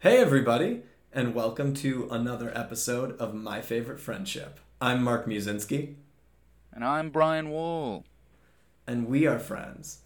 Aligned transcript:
Hey, 0.00 0.18
everybody, 0.18 0.82
and 1.12 1.34
welcome 1.34 1.74
to 1.74 2.08
another 2.10 2.52
episode 2.56 3.18
of 3.18 3.34
My 3.34 3.60
Favorite 3.60 3.98
Friendship. 4.00 4.60
I'm 4.80 5.02
Mark 5.02 5.26
Musinski, 5.26 5.94
And 6.72 6.84
I'm 6.84 7.10
Brian 7.10 7.50
Wall. 7.50 8.04
and 8.86 9.08
we 9.08 9.26
are 9.26 9.38
friends. 9.40 10.02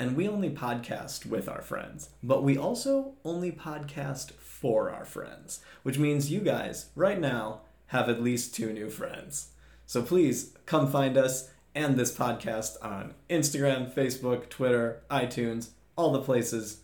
And 0.00 0.16
we 0.16 0.28
only 0.28 0.50
podcast 0.50 1.26
with 1.26 1.48
our 1.48 1.62
friends, 1.62 2.10
but 2.22 2.42
we 2.44 2.56
also 2.58 3.14
only 3.24 3.50
podcast 3.52 4.32
for 4.32 4.90
our 4.90 5.04
friends, 5.04 5.60
which 5.82 5.98
means 5.98 6.30
you 6.30 6.40
guys, 6.40 6.86
right 6.96 7.18
now, 7.20 7.60
have 7.88 8.08
at 8.08 8.22
least 8.22 8.54
two 8.54 8.72
new 8.72 8.90
friends. 8.90 9.50
So 9.86 10.02
please 10.02 10.52
come 10.66 10.90
find 10.90 11.16
us 11.16 11.50
and 11.74 11.96
this 11.96 12.14
podcast 12.16 12.76
on 12.84 13.14
Instagram, 13.30 13.92
Facebook, 13.92 14.48
Twitter, 14.48 15.00
iTunes, 15.10 15.70
all 15.96 16.12
the 16.12 16.22
places 16.22 16.78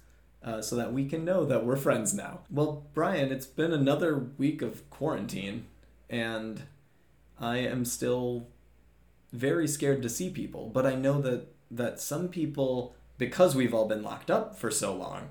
uh, 0.45 0.61
so 0.61 0.77
that 0.77 0.93
we 0.93 1.07
can 1.07 1.25
know 1.25 1.45
that 1.45 1.65
we're 1.65 1.77
friends 1.77 2.13
now. 2.13 2.41
Well, 2.51 2.85
Brian, 2.93 3.33
it's 3.33 3.47
been 3.47 3.73
another 3.73 4.19
week 4.19 4.61
of 4.63 4.89
quarantine, 4.91 5.67
and 6.11 6.65
I 7.41 7.59
am 7.59 7.85
still 7.85 8.49
very 9.33 9.67
scared 9.67 10.03
to 10.03 10.09
see 10.09 10.31
people. 10.31 10.69
But 10.69 10.87
I 10.87 10.95
know 10.95 11.21
that 11.23 11.49
that 11.71 11.99
some 11.99 12.29
people, 12.29 12.95
because 13.19 13.57
we've 13.57 13.75
all 13.75 13.89
been 13.89 14.03
locked 14.03 14.31
up 14.31 14.57
for 14.57 14.71
so 14.71 14.95
long, 14.95 15.31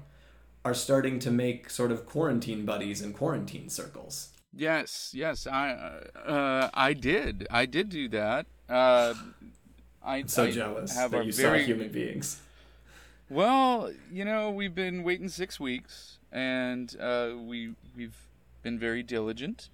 are 0.66 0.74
starting 0.74 1.20
to 1.20 1.32
make 1.32 1.70
sort 1.70 1.92
of 1.92 2.06
quarantine 2.06 2.66
buddies 2.66 3.02
and 3.02 3.14
quarantine 3.14 3.70
circles. 3.70 4.30
Yes, 4.52 5.12
yes, 5.14 5.46
I 5.46 5.72
uh, 6.26 6.70
I 6.74 6.94
did. 6.94 7.48
I 7.52 7.66
did 7.66 7.90
do 7.90 8.08
that. 8.10 8.48
Uh, 8.68 9.14
I 10.04 10.18
I'm 10.18 10.28
so 10.28 10.46
I 10.46 10.52
jealous 10.52 10.96
have 10.96 11.12
that 11.12 11.26
you 11.26 11.34
very 11.34 11.60
saw 11.60 11.66
human 11.66 11.90
beings. 11.90 12.42
Well. 13.34 13.92
You 14.12 14.26
know, 14.26 14.50
we've 14.52 14.76
been 14.76 15.04
waiting 15.04 15.30
six 15.30 15.60
weeks, 15.60 16.20
and 16.32 16.96
uh, 17.00 17.32
we 17.38 17.74
we've 17.96 18.16
been 18.62 18.80
very 18.80 19.04
diligent. 19.04 19.70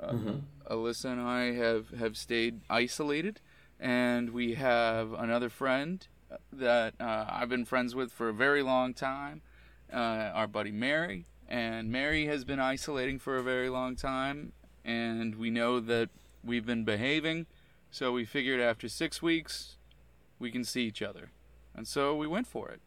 Uh, 0.00 0.12
Mhm. 0.12 0.42
Alyssa 0.70 1.06
and 1.06 1.20
I 1.20 1.52
have 1.52 1.90
have 1.90 2.16
stayed 2.16 2.60
isolated, 2.70 3.40
and 3.80 4.30
we 4.30 4.54
have 4.54 5.12
another 5.12 5.48
friend 5.48 6.06
that 6.52 6.94
uh, 7.00 7.24
I've 7.28 7.48
been 7.48 7.64
friends 7.64 7.94
with 7.94 8.12
for 8.12 8.28
a 8.28 8.34
very 8.34 8.62
long 8.62 8.94
time. 8.94 9.40
Uh, 9.92 10.30
our 10.34 10.46
buddy 10.46 10.70
Mary, 10.70 11.24
and 11.48 11.90
Mary 11.90 12.26
has 12.26 12.44
been 12.44 12.60
isolating 12.60 13.18
for 13.18 13.36
a 13.38 13.42
very 13.42 13.70
long 13.70 13.96
time, 13.96 14.52
and 14.84 15.34
we 15.36 15.48
know 15.50 15.80
that 15.80 16.10
we've 16.44 16.66
been 16.66 16.84
behaving, 16.84 17.46
so 17.90 18.12
we 18.12 18.26
figured 18.26 18.60
after 18.60 18.86
six 18.88 19.22
weeks 19.22 19.78
we 20.38 20.50
can 20.50 20.62
see 20.62 20.82
each 20.84 21.00
other, 21.00 21.30
and 21.74 21.88
so 21.88 22.14
we 22.14 22.26
went 22.26 22.46
for 22.46 22.68
it. 22.68 22.80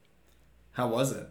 How 0.73 0.87
was 0.87 1.11
it? 1.11 1.29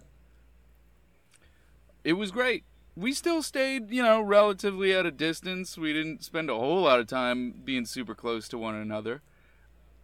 It 2.04 2.14
was 2.14 2.30
great. 2.30 2.64
We 2.96 3.12
still 3.12 3.42
stayed, 3.42 3.90
you 3.90 4.02
know, 4.02 4.20
relatively 4.20 4.92
at 4.92 5.06
a 5.06 5.10
distance. 5.10 5.78
We 5.78 5.92
didn't 5.92 6.24
spend 6.24 6.50
a 6.50 6.54
whole 6.54 6.82
lot 6.82 7.00
of 7.00 7.06
time 7.06 7.54
being 7.64 7.86
super 7.86 8.14
close 8.14 8.48
to 8.48 8.58
one 8.58 8.74
another. 8.74 9.22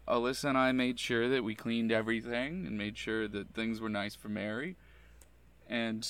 Alyssa 0.08 0.50
and 0.50 0.58
I 0.58 0.72
made 0.72 1.00
sure 1.00 1.28
that 1.28 1.42
we 1.42 1.54
cleaned 1.54 1.90
everything 1.90 2.66
and 2.66 2.78
made 2.78 2.96
sure 2.96 3.26
that 3.28 3.54
things 3.54 3.80
were 3.80 3.88
nice 3.88 4.14
for 4.14 4.28
Mary. 4.28 4.76
And 5.68 6.06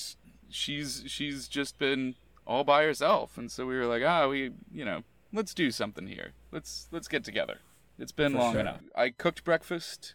she's 0.49 1.03
she's 1.07 1.47
just 1.47 1.79
been 1.79 2.15
all 2.45 2.63
by 2.63 2.83
herself, 2.83 3.37
and 3.37 3.51
so 3.51 3.65
we 3.65 3.75
were 3.75 3.87
like, 3.87 4.03
ah, 4.05 4.27
we, 4.27 4.51
you 4.71 4.85
know, 4.85 5.03
let's 5.33 5.53
do 5.53 5.71
something 5.71 6.07
here. 6.07 6.33
Let's 6.51 6.87
let's 6.91 7.07
get 7.07 7.23
together. 7.23 7.59
It's 7.97 8.11
been 8.11 8.33
For 8.33 8.37
long 8.37 8.53
sure. 8.53 8.61
enough. 8.61 8.81
I 8.95 9.09
cooked 9.09 9.43
breakfast. 9.43 10.13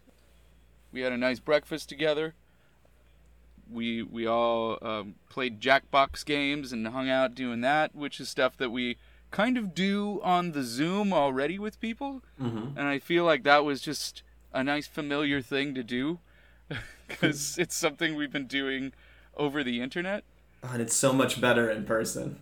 We 0.93 1.01
had 1.01 1.11
a 1.11 1.17
nice 1.17 1.39
breakfast 1.39 1.89
together 1.89 2.35
we 3.73 4.03
we 4.03 4.25
all 4.27 4.77
um, 4.81 5.15
played 5.29 5.59
Jackbox 5.59 6.23
games 6.25 6.71
and 6.71 6.87
hung 6.87 7.09
out 7.09 7.35
doing 7.35 7.61
that, 7.61 7.95
which 7.95 8.19
is 8.19 8.29
stuff 8.29 8.55
that 8.57 8.69
we 8.69 8.97
kind 9.31 9.57
of 9.57 9.73
do 9.73 10.21
on 10.23 10.51
the 10.51 10.63
Zoom 10.63 11.11
already 11.11 11.57
with 11.57 11.79
people, 11.81 12.21
Mm-hmm. 12.41 12.77
and 12.77 12.87
I 12.87 12.99
feel 12.99 13.25
like 13.25 13.43
that 13.43 13.65
was 13.65 13.81
just 13.81 14.21
a 14.53 14.63
nice 14.63 14.85
familiar 14.87 15.41
thing 15.41 15.73
to 15.73 15.83
do 15.83 16.19
because 17.07 17.57
it's 17.57 17.75
something 17.75 18.15
we've 18.15 18.31
been 18.31 18.47
doing 18.47 18.93
over 19.35 19.63
the 19.63 19.81
internet. 19.81 20.23
And 20.61 20.81
it's 20.81 20.95
so 20.95 21.11
much 21.11 21.41
better 21.41 21.69
in 21.69 21.83
person. 21.85 22.37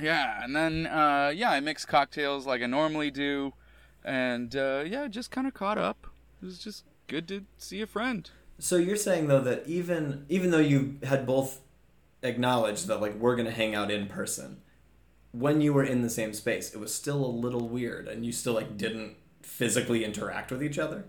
Yeah, 0.00 0.42
and 0.42 0.54
then 0.54 0.86
uh, 0.86 1.32
yeah, 1.34 1.50
I 1.50 1.60
mix 1.60 1.84
cocktails 1.84 2.46
like 2.46 2.62
I 2.62 2.66
normally 2.66 3.10
do, 3.10 3.52
and 4.04 4.54
uh, 4.54 4.84
yeah, 4.86 5.08
just 5.08 5.30
kind 5.32 5.46
of 5.46 5.54
caught 5.54 5.76
up. 5.78 6.06
It 6.40 6.46
was 6.46 6.58
just 6.58 6.84
good 7.08 7.26
to 7.28 7.44
see 7.58 7.82
a 7.82 7.86
friend. 7.86 8.30
So 8.58 8.76
you're 8.76 8.96
saying 8.96 9.28
though 9.28 9.40
that 9.40 9.66
even 9.66 10.26
even 10.28 10.50
though 10.50 10.58
you 10.58 10.98
had 11.04 11.26
both 11.26 11.60
acknowledged 12.22 12.86
that 12.88 13.00
like 13.00 13.14
we're 13.14 13.36
gonna 13.36 13.50
hang 13.50 13.74
out 13.74 13.90
in 13.90 14.06
person, 14.06 14.62
when 15.32 15.60
you 15.60 15.72
were 15.72 15.84
in 15.84 16.02
the 16.02 16.10
same 16.10 16.32
space, 16.34 16.74
it 16.74 16.78
was 16.78 16.92
still 16.92 17.24
a 17.24 17.26
little 17.26 17.68
weird, 17.68 18.08
and 18.08 18.26
you 18.26 18.32
still 18.32 18.54
like 18.54 18.76
didn't 18.76 19.16
physically 19.42 20.04
interact 20.04 20.50
with 20.50 20.62
each 20.62 20.78
other. 20.78 21.04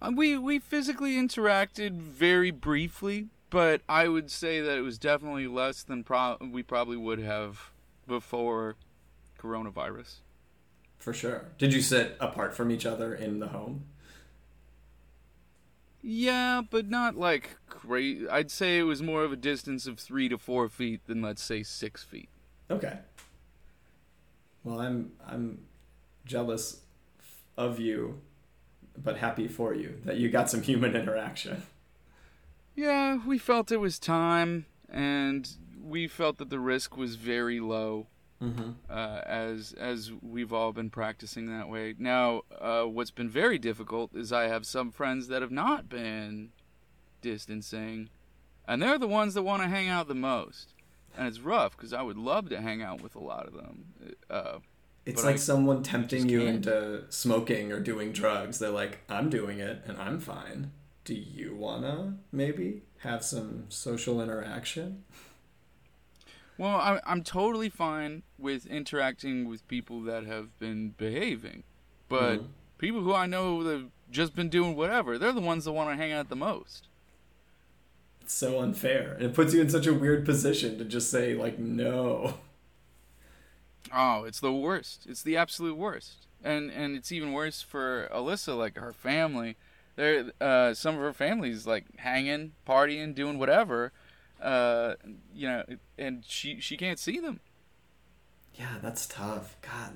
Uh, 0.00 0.12
we 0.14 0.38
we 0.38 0.58
physically 0.58 1.16
interacted 1.16 1.98
very 1.98 2.50
briefly, 2.50 3.28
but 3.50 3.82
I 3.88 4.08
would 4.08 4.30
say 4.30 4.60
that 4.60 4.78
it 4.78 4.82
was 4.82 4.98
definitely 4.98 5.46
less 5.46 5.82
than 5.82 6.04
pro- 6.04 6.38
we 6.40 6.62
probably 6.62 6.96
would 6.96 7.18
have 7.18 7.70
before 8.06 8.76
coronavirus. 9.38 10.16
For 10.98 11.12
sure. 11.12 11.48
Did 11.58 11.72
you 11.72 11.80
sit 11.80 12.16
apart 12.20 12.54
from 12.54 12.70
each 12.70 12.84
other 12.84 13.14
in 13.14 13.40
the 13.40 13.48
home? 13.48 13.84
Yeah, 16.02 16.62
but 16.68 16.88
not 16.88 17.16
like 17.16 17.56
crazy. 17.68 18.28
I'd 18.28 18.50
say 18.50 18.78
it 18.78 18.84
was 18.84 19.02
more 19.02 19.22
of 19.22 19.32
a 19.32 19.36
distance 19.36 19.86
of 19.86 19.98
three 19.98 20.28
to 20.28 20.38
four 20.38 20.68
feet 20.68 21.06
than 21.06 21.20
let's 21.20 21.42
say 21.42 21.62
six 21.62 22.02
feet. 22.02 22.28
Okay. 22.70 22.98
Well, 24.64 24.80
I'm 24.80 25.12
I'm 25.26 25.60
jealous 26.24 26.80
of 27.56 27.78
you, 27.78 28.20
but 28.96 29.18
happy 29.18 29.48
for 29.48 29.74
you 29.74 30.00
that 30.04 30.16
you 30.16 30.30
got 30.30 30.50
some 30.50 30.62
human 30.62 30.94
interaction. 30.94 31.62
Yeah, 32.74 33.18
we 33.26 33.36
felt 33.36 33.72
it 33.72 33.78
was 33.78 33.98
time, 33.98 34.66
and 34.88 35.48
we 35.82 36.08
felt 36.08 36.38
that 36.38 36.50
the 36.50 36.60
risk 36.60 36.96
was 36.96 37.16
very 37.16 37.60
low. 37.60 38.06
Mm-hmm. 38.42 38.70
uh, 38.88 39.20
as 39.26 39.74
as 39.74 40.10
we've 40.22 40.52
all 40.52 40.72
been 40.72 40.88
practicing 40.88 41.46
that 41.46 41.68
way. 41.68 41.94
Now, 41.98 42.42
uh, 42.58 42.84
what's 42.84 43.10
been 43.10 43.28
very 43.28 43.58
difficult 43.58 44.14
is 44.16 44.32
I 44.32 44.44
have 44.48 44.64
some 44.64 44.90
friends 44.90 45.28
that 45.28 45.42
have 45.42 45.50
not 45.50 45.88
been 45.90 46.50
distancing, 47.20 48.08
and 48.66 48.82
they're 48.82 48.98
the 48.98 49.06
ones 49.06 49.34
that 49.34 49.42
want 49.42 49.62
to 49.62 49.68
hang 49.68 49.88
out 49.88 50.08
the 50.08 50.14
most. 50.14 50.72
And 51.16 51.26
it's 51.28 51.40
rough 51.40 51.76
because 51.76 51.92
I 51.92 52.02
would 52.02 52.16
love 52.16 52.48
to 52.50 52.60
hang 52.60 52.82
out 52.82 53.02
with 53.02 53.14
a 53.14 53.20
lot 53.20 53.46
of 53.46 53.52
them. 53.52 53.84
Uh, 54.30 54.58
It's 55.04 55.24
like 55.24 55.34
I 55.34 55.38
someone 55.38 55.82
tempting 55.82 56.28
you 56.28 56.40
can't. 56.40 56.56
into 56.66 57.04
smoking 57.10 57.72
or 57.72 57.80
doing 57.80 58.12
drugs. 58.12 58.58
They're 58.58 58.70
like, 58.70 59.00
I'm 59.08 59.28
doing 59.28 59.58
it 59.58 59.82
and 59.86 59.98
I'm 59.98 60.20
fine. 60.20 60.70
Do 61.04 61.14
you 61.14 61.56
wanna 61.56 62.18
maybe 62.30 62.82
have 62.98 63.24
some 63.24 63.64
social 63.68 64.20
interaction? 64.22 65.04
Well, 66.60 66.76
I'm 66.76 67.00
I'm 67.06 67.22
totally 67.22 67.70
fine 67.70 68.22
with 68.38 68.66
interacting 68.66 69.48
with 69.48 69.66
people 69.66 70.02
that 70.02 70.26
have 70.26 70.58
been 70.58 70.90
behaving, 70.90 71.64
but 72.08 72.40
Mhm. 72.40 72.48
people 72.78 73.00
who 73.00 73.14
I 73.14 73.26
know 73.26 73.64
that 73.64 73.72
have 73.72 73.90
just 74.10 74.36
been 74.36 74.48
doing 74.50 74.76
whatever, 74.76 75.16
they're 75.18 75.32
the 75.32 75.40
ones 75.40 75.64
that 75.64 75.72
want 75.72 75.90
to 75.90 75.96
hang 75.96 76.12
out 76.12 76.28
the 76.28 76.36
most. 76.36 76.88
It's 78.20 78.34
so 78.34 78.60
unfair. 78.60 79.14
And 79.14 79.22
it 79.22 79.34
puts 79.34 79.54
you 79.54 79.60
in 79.60 79.70
such 79.70 79.86
a 79.86 79.94
weird 79.94 80.24
position 80.26 80.76
to 80.78 80.84
just 80.84 81.10
say, 81.10 81.34
like, 81.34 81.58
no. 81.58 82.34
Oh, 83.92 84.24
it's 84.24 84.40
the 84.40 84.52
worst. 84.52 85.06
It's 85.08 85.22
the 85.22 85.36
absolute 85.36 85.76
worst. 85.76 86.26
And 86.44 86.70
and 86.70 86.94
it's 86.96 87.10
even 87.10 87.32
worse 87.32 87.62
for 87.62 88.08
Alyssa, 88.12 88.56
like 88.56 88.76
her 88.76 88.92
family. 88.92 89.56
There, 89.96 90.30
uh, 90.40 90.74
some 90.74 90.94
of 90.94 91.00
her 91.00 91.12
family's 91.12 91.66
like 91.66 91.84
hanging, 91.98 92.52
partying, 92.66 93.14
doing 93.14 93.38
whatever. 93.38 93.92
Uh, 94.40 94.94
you 95.34 95.46
know, 95.48 95.64
and 95.98 96.24
she 96.26 96.60
she 96.60 96.76
can't 96.76 96.98
see 96.98 97.18
them. 97.20 97.40
Yeah, 98.54 98.76
that's 98.82 99.06
tough. 99.06 99.56
God. 99.62 99.92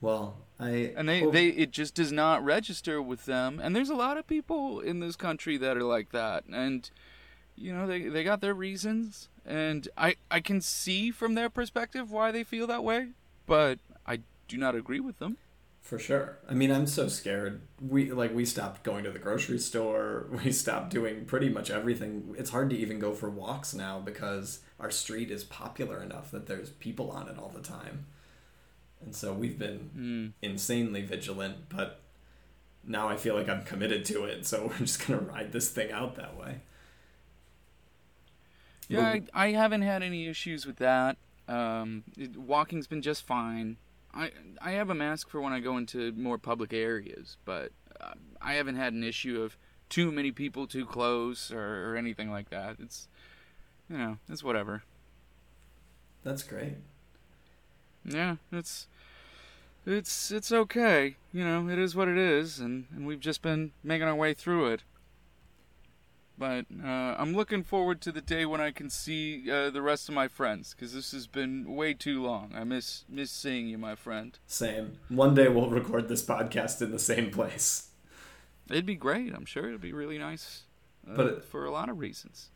Well, 0.00 0.36
I 0.60 0.92
And 0.96 1.08
they, 1.08 1.20
hope- 1.20 1.32
they 1.32 1.48
it 1.48 1.70
just 1.70 1.94
does 1.94 2.12
not 2.12 2.44
register 2.44 3.00
with 3.02 3.24
them. 3.26 3.60
And 3.62 3.74
there's 3.74 3.90
a 3.90 3.94
lot 3.94 4.16
of 4.16 4.26
people 4.26 4.80
in 4.80 5.00
this 5.00 5.16
country 5.16 5.56
that 5.56 5.76
are 5.76 5.82
like 5.82 6.10
that. 6.12 6.44
And 6.52 6.88
you 7.56 7.72
know, 7.72 7.86
they 7.86 8.02
they 8.02 8.24
got 8.24 8.40
their 8.40 8.54
reasons. 8.54 9.28
And 9.44 9.88
I 9.96 10.16
I 10.30 10.40
can 10.40 10.60
see 10.60 11.10
from 11.10 11.34
their 11.34 11.48
perspective 11.50 12.10
why 12.10 12.30
they 12.30 12.44
feel 12.44 12.66
that 12.68 12.84
way, 12.84 13.08
but 13.46 13.78
I 14.06 14.20
do 14.46 14.56
not 14.56 14.74
agree 14.74 15.00
with 15.00 15.18
them. 15.18 15.36
For 15.88 15.98
sure. 15.98 16.36
I 16.46 16.52
mean, 16.52 16.70
I'm 16.70 16.86
so 16.86 17.08
scared. 17.08 17.62
We 17.80 18.12
like 18.12 18.34
we 18.34 18.44
stopped 18.44 18.82
going 18.82 19.04
to 19.04 19.10
the 19.10 19.18
grocery 19.18 19.58
store. 19.58 20.26
We 20.44 20.52
stopped 20.52 20.90
doing 20.90 21.24
pretty 21.24 21.48
much 21.48 21.70
everything. 21.70 22.34
It's 22.36 22.50
hard 22.50 22.68
to 22.68 22.76
even 22.76 22.98
go 22.98 23.14
for 23.14 23.30
walks 23.30 23.72
now 23.72 23.98
because 23.98 24.60
our 24.78 24.90
street 24.90 25.30
is 25.30 25.44
popular 25.44 26.02
enough 26.02 26.30
that 26.32 26.46
there's 26.46 26.68
people 26.72 27.10
on 27.10 27.26
it 27.28 27.38
all 27.38 27.48
the 27.48 27.62
time. 27.62 28.04
And 29.02 29.16
so 29.16 29.32
we've 29.32 29.58
been 29.58 29.90
Mm. 29.96 30.32
insanely 30.42 31.00
vigilant, 31.00 31.70
but 31.70 32.00
now 32.84 33.08
I 33.08 33.16
feel 33.16 33.34
like 33.34 33.48
I'm 33.48 33.62
committed 33.64 34.04
to 34.06 34.24
it, 34.24 34.44
so 34.44 34.66
we're 34.78 34.84
just 34.84 35.06
going 35.06 35.18
to 35.20 35.24
ride 35.24 35.52
this 35.52 35.70
thing 35.70 35.90
out 35.90 36.16
that 36.16 36.36
way. 36.36 36.60
Yeah, 38.88 39.06
I, 39.06 39.22
I 39.32 39.52
haven't 39.52 39.82
had 39.82 40.02
any 40.02 40.26
issues 40.28 40.66
with 40.66 40.76
that. 40.76 41.16
Um, 41.48 42.04
it, 42.18 42.36
walking's 42.36 42.86
been 42.86 43.00
just 43.00 43.22
fine. 43.26 43.78
I 44.18 44.32
I 44.60 44.72
have 44.72 44.90
a 44.90 44.94
mask 44.94 45.30
for 45.30 45.40
when 45.40 45.52
I 45.52 45.60
go 45.60 45.76
into 45.76 46.12
more 46.12 46.38
public 46.38 46.72
areas, 46.72 47.36
but 47.44 47.70
uh, 48.00 48.14
I 48.42 48.54
haven't 48.54 48.76
had 48.76 48.92
an 48.92 49.04
issue 49.04 49.40
of 49.40 49.56
too 49.88 50.10
many 50.10 50.32
people 50.32 50.66
too 50.66 50.84
close 50.84 51.52
or, 51.52 51.92
or 51.92 51.96
anything 51.96 52.30
like 52.30 52.50
that. 52.50 52.76
It's 52.80 53.08
you 53.88 53.96
know, 53.96 54.18
it's 54.28 54.42
whatever. 54.42 54.82
That's 56.24 56.42
great. 56.42 56.74
Yeah, 58.04 58.36
it's 58.50 58.88
it's 59.86 60.30
it's 60.30 60.50
okay. 60.50 61.16
You 61.32 61.44
know, 61.44 61.68
it 61.68 61.78
is 61.78 61.94
what 61.94 62.08
it 62.08 62.18
is, 62.18 62.58
and, 62.58 62.86
and 62.94 63.06
we've 63.06 63.20
just 63.20 63.40
been 63.40 63.72
making 63.84 64.08
our 64.08 64.14
way 64.14 64.34
through 64.34 64.72
it. 64.72 64.82
But 66.38 66.66
uh, 66.84 66.86
I'm 67.18 67.34
looking 67.34 67.64
forward 67.64 68.00
to 68.02 68.12
the 68.12 68.20
day 68.20 68.46
when 68.46 68.60
I 68.60 68.70
can 68.70 68.90
see 68.90 69.50
uh, 69.50 69.70
the 69.70 69.82
rest 69.82 70.08
of 70.08 70.14
my 70.14 70.28
friends, 70.28 70.72
because 70.72 70.94
this 70.94 71.10
has 71.10 71.26
been 71.26 71.74
way 71.74 71.94
too 71.94 72.22
long. 72.22 72.52
I 72.54 72.62
miss 72.62 73.04
miss 73.08 73.30
seeing 73.32 73.66
you, 73.66 73.76
my 73.76 73.96
friend. 73.96 74.38
Same. 74.46 74.98
One 75.08 75.34
day 75.34 75.48
we'll 75.48 75.68
record 75.68 76.08
this 76.08 76.24
podcast 76.24 76.80
in 76.80 76.92
the 76.92 76.98
same 77.00 77.30
place. 77.32 77.88
It'd 78.70 78.86
be 78.86 78.94
great. 78.94 79.34
I'm 79.34 79.46
sure 79.46 79.66
it'd 79.66 79.80
be 79.80 79.92
really 79.92 80.18
nice, 80.18 80.62
uh, 81.10 81.16
But 81.16 81.26
it- 81.26 81.44
for 81.44 81.64
a 81.64 81.70
lot 81.72 81.88
of 81.88 81.98
reasons. 81.98 82.50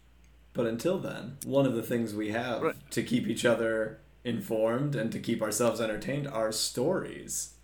But 0.54 0.66
until 0.66 0.98
then, 0.98 1.38
one 1.44 1.64
of 1.66 1.74
the 1.74 1.82
things 1.82 2.14
we 2.14 2.30
have 2.30 2.62
Right. 2.62 2.90
to 2.90 3.02
keep 3.02 3.26
each 3.26 3.44
other 3.46 3.98
informed 4.22 4.94
and 4.94 5.10
to 5.10 5.18
keep 5.18 5.40
ourselves 5.42 5.80
entertained 5.80 6.28
are 6.28 6.52
stories. 6.52 7.54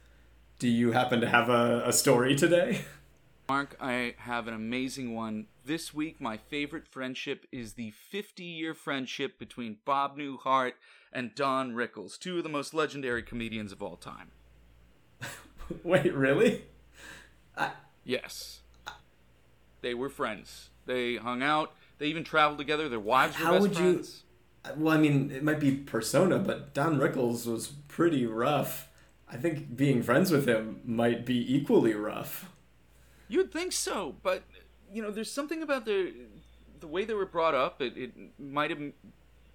Do 0.59 0.67
you 0.67 0.93
happen 0.93 1.21
to 1.21 1.29
have 1.29 1.49
a, 1.51 1.83
a 1.87 1.93
story 1.93 2.35
today? 2.35 2.81
Mark, 3.49 3.77
I 3.81 4.15
have 4.19 4.49
an 4.49 4.55
amazing 4.55 5.15
one. 5.15 5.47
This 5.69 5.93
week, 5.93 6.19
my 6.19 6.39
favorite 6.39 6.89
friendship 6.89 7.45
is 7.53 7.75
the 7.75 7.91
50 7.91 8.43
year 8.43 8.73
friendship 8.73 9.39
between 9.39 9.77
Bob 9.85 10.17
Newhart 10.17 10.73
and 11.13 11.35
Don 11.35 11.73
Rickles, 11.75 12.19
two 12.19 12.39
of 12.39 12.43
the 12.43 12.49
most 12.49 12.73
legendary 12.73 13.23
comedians 13.23 13.71
of 13.71 13.83
all 13.83 13.97
time. 13.97 14.31
Wait, 15.85 16.15
really? 16.15 16.65
Yes. 18.03 18.61
They 19.83 19.93
were 19.93 20.09
friends. 20.09 20.71
They 20.87 21.17
hung 21.17 21.43
out. 21.43 21.75
They 21.99 22.07
even 22.07 22.25
traveled 22.25 22.57
together. 22.57 22.89
Their 22.89 22.99
wives 22.99 23.39
were 23.39 23.45
How 23.45 23.53
best 23.53 23.63
would 23.63 23.71
you- 23.73 23.77
friends. 23.77 24.23
Well, 24.75 24.95
I 24.95 24.99
mean, 24.99 25.31
it 25.31 25.45
might 25.45 25.61
be 25.61 25.73
persona, 25.73 26.39
but 26.39 26.73
Don 26.73 26.99
Rickles 26.99 27.47
was 27.47 27.69
pretty 27.89 28.25
rough. 28.25 28.89
I 29.31 29.37
think 29.37 29.77
being 29.77 30.03
friends 30.03 30.31
with 30.31 30.49
him 30.49 30.81
might 30.87 31.27
be 31.27 31.55
equally 31.55 31.93
rough. 31.93 32.51
You'd 33.29 33.53
think 33.53 33.73
so, 33.73 34.17
but 34.23 34.45
you 34.93 35.03
know, 35.03 35.11
there's 35.11 35.31
something 35.31 35.63
about 35.63 35.85
the 35.85 36.13
the 36.81 36.87
way 36.87 37.05
they 37.05 37.15
were 37.15 37.27
brought 37.27 37.55
up. 37.55 37.83
It, 37.83 37.97
it 37.97 38.13
might 38.39 38.71
have 38.71 38.81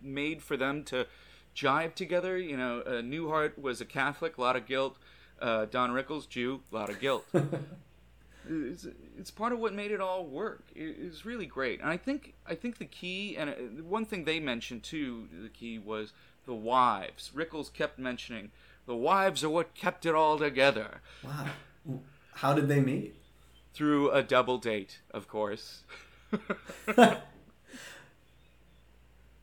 made 0.01 0.41
for 0.41 0.57
them 0.57 0.83
to 0.85 1.07
jive 1.55 1.95
together. 1.95 2.37
You 2.37 2.57
know, 2.57 2.81
uh, 2.81 3.01
Newhart 3.01 3.57
was 3.57 3.81
a 3.81 3.85
Catholic, 3.85 4.37
a 4.37 4.41
lot 4.41 4.55
of 4.55 4.65
guilt. 4.65 4.97
Uh, 5.41 5.65
Don 5.65 5.91
Rickles, 5.91 6.27
Jew, 6.27 6.61
a 6.71 6.75
lot 6.75 6.89
of 6.89 6.99
guilt. 6.99 7.25
it's, 8.49 8.87
it's 9.17 9.31
part 9.31 9.51
of 9.51 9.59
what 9.59 9.73
made 9.73 9.91
it 9.91 9.99
all 9.99 10.25
work. 10.25 10.63
It, 10.75 10.97
it 10.99 11.09
was 11.09 11.25
really 11.25 11.45
great, 11.45 11.81
and 11.81 11.89
I 11.89 11.97
think 11.97 12.33
I 12.45 12.55
think 12.55 12.77
the 12.77 12.85
key 12.85 13.35
and 13.37 13.49
uh, 13.49 13.53
one 13.83 14.05
thing 14.05 14.25
they 14.25 14.39
mentioned 14.39 14.83
too, 14.83 15.27
the 15.41 15.49
key 15.49 15.79
was 15.79 16.13
the 16.45 16.53
wives. 16.53 17.31
Rickles 17.33 17.71
kept 17.71 17.97
mentioning 17.97 18.51
the 18.85 18.95
wives 18.95 19.43
are 19.43 19.49
what 19.49 19.73
kept 19.73 20.05
it 20.05 20.13
all 20.13 20.37
together 20.37 21.01
Wow. 21.23 21.47
How 22.35 22.53
did 22.53 22.67
they 22.67 22.81
meet? 22.81 23.15
Through 23.73 24.11
a 24.11 24.21
double 24.21 24.57
date, 24.59 24.99
of 25.11 25.27
course. 25.27 25.83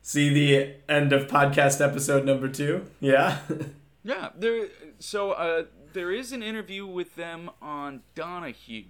See 0.01 0.29
the 0.29 0.75
end 0.89 1.13
of 1.13 1.27
podcast 1.27 1.85
episode 1.85 2.25
number 2.25 2.47
two? 2.47 2.85
Yeah? 2.99 3.39
Yeah, 4.03 4.29
there. 4.35 4.67
So 4.97 5.33
uh, 5.33 5.65
there 5.93 6.11
is 6.11 6.31
an 6.31 6.41
interview 6.41 6.87
with 6.87 7.15
them 7.15 7.51
on 7.61 8.01
Donahue 8.15 8.85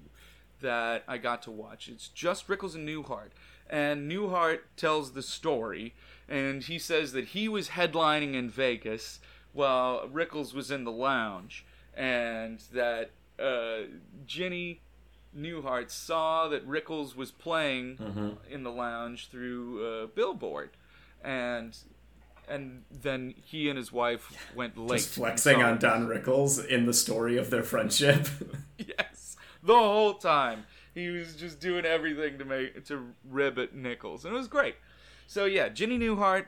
that 0.61 1.03
I 1.07 1.17
got 1.17 1.41
to 1.43 1.51
watch. 1.51 1.89
It's 1.89 2.07
just 2.07 2.47
Rickles 2.47 2.75
and 2.75 2.87
Newhart, 2.87 3.31
and 3.69 4.09
Newhart 4.09 4.59
tells 4.77 5.11
the 5.11 5.21
story, 5.21 5.95
and 6.29 6.63
he 6.63 6.79
says 6.79 7.11
that 7.11 7.25
he 7.25 7.49
was 7.49 7.69
headlining 7.69 8.35
in 8.35 8.49
Vegas 8.49 9.19
while 9.51 10.07
Rickles 10.07 10.53
was 10.53 10.71
in 10.71 10.85
the 10.85 10.91
lounge, 10.91 11.65
and 11.93 12.61
that 12.71 13.11
uh, 13.37 13.87
Ginny 14.25 14.79
Newhart 15.37 15.89
saw 15.89 16.47
that 16.49 16.67
Rickles 16.67 17.15
was 17.15 17.31
playing 17.31 17.97
mm-hmm. 17.97 18.29
in 18.49 18.63
the 18.63 18.71
lounge 18.71 19.29
through 19.29 19.85
a 19.85 20.07
billboard, 20.07 20.71
and. 21.23 21.77
And 22.47 22.83
then 22.91 23.35
he 23.45 23.69
and 23.69 23.77
his 23.77 23.93
wife 23.93 24.35
went 24.55 24.77
late. 24.77 24.97
Just 24.97 25.13
flexing 25.13 25.61
on 25.61 25.77
Don 25.77 26.05
Rickles 26.05 26.65
in 26.65 26.85
the 26.85 26.93
story 26.93 27.37
of 27.37 27.49
their 27.49 27.63
friendship. 27.63 28.27
Yes, 28.97 29.37
the 29.63 29.75
whole 29.75 30.15
time 30.15 30.65
he 30.93 31.09
was 31.09 31.35
just 31.35 31.59
doing 31.59 31.85
everything 31.85 32.37
to 32.39 32.45
make 32.45 32.85
to 32.85 33.13
rib 33.29 33.57
at 33.57 33.73
Rickles, 33.73 34.25
and 34.25 34.33
it 34.33 34.37
was 34.37 34.47
great. 34.47 34.75
So 35.27 35.45
yeah, 35.45 35.69
Ginny 35.69 35.97
Newhart 35.97 36.47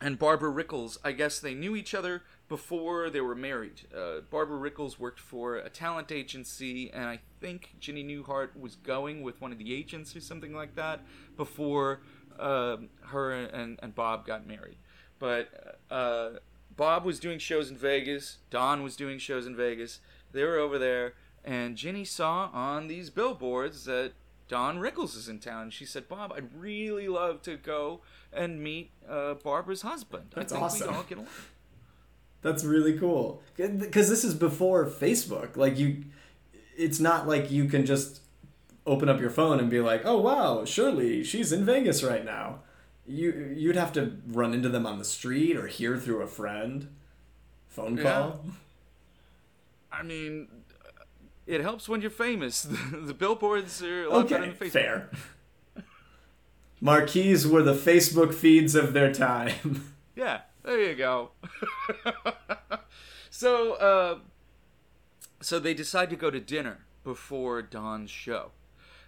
and 0.00 0.18
Barbara 0.18 0.52
Rickles. 0.52 0.98
I 1.02 1.12
guess 1.12 1.40
they 1.40 1.54
knew 1.54 1.74
each 1.74 1.94
other 1.94 2.22
before 2.48 3.10
they 3.10 3.20
were 3.20 3.34
married. 3.34 3.82
Uh, 3.96 4.20
Barbara 4.30 4.58
Rickles 4.58 4.98
worked 4.98 5.20
for 5.20 5.56
a 5.56 5.70
talent 5.70 6.12
agency, 6.12 6.90
and 6.92 7.04
I 7.04 7.20
think 7.40 7.74
Ginny 7.80 8.04
Newhart 8.04 8.58
was 8.58 8.76
going 8.76 9.22
with 9.22 9.40
one 9.40 9.52
of 9.52 9.58
the 9.58 9.74
agents 9.74 10.14
or 10.14 10.20
something 10.20 10.54
like 10.54 10.74
that 10.76 11.00
before 11.36 12.00
um 12.38 12.88
her 13.06 13.32
and, 13.32 13.78
and 13.82 13.94
Bob 13.94 14.26
got 14.26 14.46
married. 14.46 14.76
But 15.18 15.78
uh, 15.90 16.30
Bob 16.76 17.04
was 17.04 17.20
doing 17.20 17.38
shows 17.38 17.70
in 17.70 17.76
Vegas. 17.76 18.38
Don 18.50 18.82
was 18.82 18.96
doing 18.96 19.18
shows 19.18 19.46
in 19.46 19.56
Vegas. 19.56 20.00
They 20.32 20.42
were 20.42 20.58
over 20.58 20.78
there, 20.78 21.14
and 21.44 21.76
Ginny 21.76 22.04
saw 22.04 22.50
on 22.52 22.88
these 22.88 23.10
billboards 23.10 23.84
that 23.84 24.12
Don 24.48 24.78
Rickles 24.78 25.16
is 25.16 25.28
in 25.28 25.38
town. 25.38 25.70
She 25.70 25.84
said, 25.84 26.08
"Bob, 26.08 26.32
I'd 26.32 26.52
really 26.54 27.08
love 27.08 27.40
to 27.42 27.56
go 27.56 28.00
and 28.32 28.62
meet 28.62 28.90
uh, 29.08 29.34
Barbara's 29.34 29.82
husband. 29.82 30.32
That's 30.34 30.52
I 30.52 30.56
think 30.56 30.64
awesome. 30.64 30.88
we'd 30.88 30.96
all 30.96 31.02
get 31.04 31.18
along." 31.18 31.28
That's 32.44 32.62
really 32.62 32.96
cool. 32.98 33.42
Because 33.56 34.08
this 34.08 34.22
is 34.22 34.34
before 34.34 34.86
Facebook. 34.86 35.56
Like, 35.56 35.76
you. 35.78 36.04
It's 36.76 37.00
not 37.00 37.26
like 37.26 37.50
you 37.50 37.64
can 37.64 37.86
just 37.86 38.20
open 38.86 39.08
up 39.08 39.18
your 39.20 39.30
phone 39.30 39.58
and 39.58 39.70
be 39.70 39.80
like, 39.80 40.02
oh, 40.04 40.20
wow, 40.20 40.64
surely 40.66 41.24
she's 41.24 41.50
in 41.52 41.64
Vegas 41.64 42.02
right 42.04 42.24
now. 42.24 42.58
You, 43.06 43.54
you'd 43.56 43.76
have 43.76 43.92
to 43.94 44.18
run 44.26 44.52
into 44.52 44.68
them 44.68 44.84
on 44.86 44.98
the 44.98 45.04
street 45.04 45.56
or 45.56 45.68
hear 45.68 45.96
through 45.96 46.20
a 46.22 46.26
friend. 46.26 46.88
Phone 47.68 47.96
Yeah. 47.96 48.02
call. 48.02 48.44
I 49.92 50.02
mean, 50.02 50.48
it 51.46 51.60
helps 51.62 51.88
when 51.88 52.00
you're 52.02 52.10
famous. 52.10 52.64
The, 52.90 52.98
the 52.98 53.14
billboards 53.14 53.82
are 53.82 54.04
a 54.04 54.08
lot 54.10 54.28
better 54.28 54.42
Okay, 54.44 54.50
than 54.50 54.68
Facebook. 54.68 54.72
fair. 54.72 55.10
Marquees 56.80 57.46
were 57.46 57.62
the 57.62 57.74
Facebook 57.74 58.34
feeds 58.34 58.74
of 58.74 58.92
their 58.92 59.12
time. 59.12 59.86
Yeah, 60.16 60.42
there 60.64 60.80
you 60.80 60.94
go. 60.94 61.30
so, 63.30 63.74
uh, 63.74 64.18
so 65.40 65.58
they 65.58 65.74
decide 65.74 66.10
to 66.10 66.16
go 66.16 66.30
to 66.30 66.40
dinner 66.40 66.86
before 67.04 67.62
Don's 67.62 68.10
show, 68.10 68.52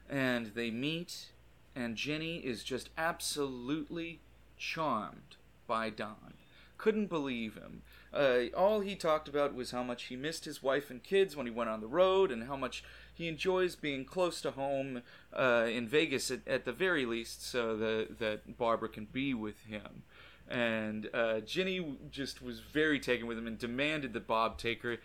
and 0.09 0.49
they 0.55 0.71
meet, 0.71 1.31
and 1.75 1.97
Ginny 1.97 2.37
is 2.39 2.63
just 2.63 2.91
absolutely 2.97 4.21
charmed 4.59 5.37
by 5.67 5.91
Don. 5.91 6.35
Couldn't 6.79 7.07
believe 7.07 7.55
him. 7.55 7.81
Uh, 8.13 8.55
all 8.55 8.81
he 8.81 8.95
talked 8.95 9.29
about 9.29 9.55
was 9.55 9.71
how 9.71 9.83
much 9.83 10.05
he 10.05 10.17
missed 10.17 10.45
his 10.45 10.63
wife 10.63 10.91
and 10.91 11.03
kids 11.03 11.35
when 11.35 11.47
he 11.47 11.53
went 11.53 11.71
on 11.71 11.81
the 11.81 11.87
road, 11.87 12.31
and 12.31 12.45
how 12.45 12.57
much 12.57 12.85
he 13.15 13.29
enjoys 13.29 13.77
being 13.77 14.05
close 14.05 14.43
to 14.43 14.51
home 14.51 15.01
uh, 15.33 15.67
in 15.71 15.89
Vegas 15.89 16.31
at, 16.31 16.47
at 16.47 16.67
the 16.67 16.73
very 16.73 17.07
least, 17.07 17.43
so 17.43 17.77
that 17.79 18.19
that 18.19 18.59
Barbara 18.59 18.91
can 18.91 19.07
be 19.07 19.33
with 19.33 19.63
him 19.65 20.03
and 20.49 21.09
uh, 21.12 21.41
Ginny 21.41 21.99
just 22.11 22.43
was 22.43 22.61
very 22.61 23.00
taken 23.00 23.26
with 23.26 23.38
him 23.38 23.47
and 23.47 23.59
demanded 23.59 24.12
that 24.12 24.26
Bob 24.26 24.59
take 24.59 24.83
her 24.83 24.99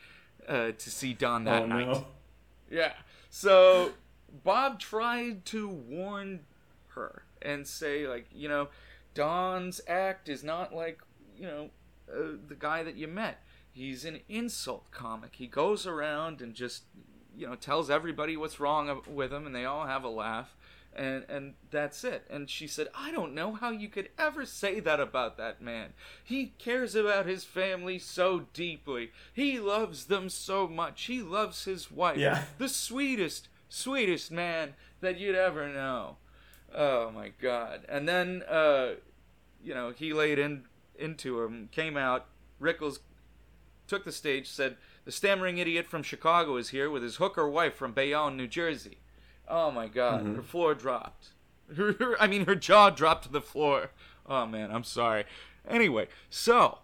uh, 0.48 0.72
to 0.72 0.90
see 0.90 1.14
Don 1.14 1.44
that 1.46 1.64
oh, 1.64 1.66
night. 1.66 1.88
no. 1.88 2.08
Yeah. 2.70 2.94
So 3.30 3.94
Bob 4.44 4.80
tried 4.80 5.46
to 5.46 5.68
warn 5.68 6.42
her 6.90 7.24
and 7.42 7.66
say, 7.66 8.08
like, 8.08 8.28
you 8.34 8.48
know, 8.48 8.70
Don's 9.14 9.82
act 9.88 10.30
is 10.30 10.44
not 10.44 10.74
like, 10.74 11.02
you 11.38 11.46
know, 11.46 11.70
uh, 12.12 12.38
the 12.48 12.56
guy 12.56 12.84
that 12.84 12.96
you 12.96 13.08
met. 13.08 13.44
He's 13.72 14.06
an 14.06 14.20
insult 14.28 14.92
comic. 14.92 15.36
He 15.36 15.48
goes 15.48 15.88
around 15.88 16.42
and 16.42 16.54
just, 16.54 16.84
you 17.36 17.48
know, 17.48 17.56
tells 17.56 17.90
everybody 17.90 18.36
what's 18.36 18.60
wrong 18.60 19.02
with 19.08 19.32
him, 19.32 19.46
and 19.46 19.56
they 19.56 19.66
all 19.66 19.86
have 19.86 20.04
a 20.04 20.10
laugh. 20.10 20.56
And 20.94 21.26
and 21.30 21.54
that's 21.70 22.04
it. 22.04 22.26
And 22.30 22.50
she 22.50 22.68
said, 22.68 22.90
"I 22.94 23.12
don't 23.12 23.34
know 23.34 23.54
how 23.54 23.70
you 23.70 23.88
could 23.88 24.10
ever 24.20 24.46
say 24.46 24.82
that 24.82 25.00
about 25.00 25.38
that 25.38 25.62
man. 25.62 25.94
He 26.22 26.54
cares 26.58 26.96
about 26.96 27.26
his 27.26 27.46
family 27.46 27.98
so 27.98 28.48
deeply. 28.54 29.12
He 29.34 29.60
loves 29.60 30.06
them 30.06 30.30
so 30.30 30.68
much. 30.68 31.04
He 31.04 31.22
loves 31.22 31.64
his 31.64 31.90
wife. 31.90 32.18
Yeah. 32.18 32.44
The 32.58 32.68
sweetest, 32.68 33.48
sweetest 33.70 34.32
man 34.32 34.74
that 35.00 35.18
you'd 35.18 35.36
ever 35.36 35.70
know." 35.70 36.18
Oh 36.74 37.12
my 37.12 37.30
god. 37.42 37.86
And 37.88 38.08
then 38.08 38.44
uh 38.50 38.96
you 39.64 39.74
know, 39.74 39.92
he 39.92 40.12
laid 40.14 40.40
in 40.40 40.66
into 40.98 41.42
him, 41.42 41.70
came 41.72 41.96
out. 41.96 42.26
Rickles 42.60 43.00
took 43.88 44.04
the 44.04 44.12
stage, 44.12 44.50
said, 44.50 44.78
"The 45.06 45.12
stammering 45.12 45.58
idiot 45.58 45.88
from 45.88 46.04
Chicago 46.04 46.58
is 46.58 46.70
here 46.70 46.90
with 46.90 47.04
his 47.04 47.16
hooker 47.16 47.48
wife 47.48 47.76
from 47.76 47.94
Bayonne, 47.94 48.36
New 48.36 48.48
Jersey." 48.48 48.98
Oh 49.52 49.70
my 49.70 49.88
God, 49.88 50.26
her 50.26 50.42
floor 50.42 50.74
dropped. 50.74 51.30
Her, 51.78 51.94
her, 51.94 52.22
I 52.22 52.28
mean, 52.28 52.48
her 52.48 52.56
jaw 52.56 52.90
dropped 52.90 53.24
to 53.24 53.32
the 53.32 53.40
floor. 53.40 53.92
Oh 54.26 54.46
man, 54.46 54.72
I'm 54.72 54.84
sorry. 54.84 55.24
Anyway, 55.66 56.10
so 56.30 56.80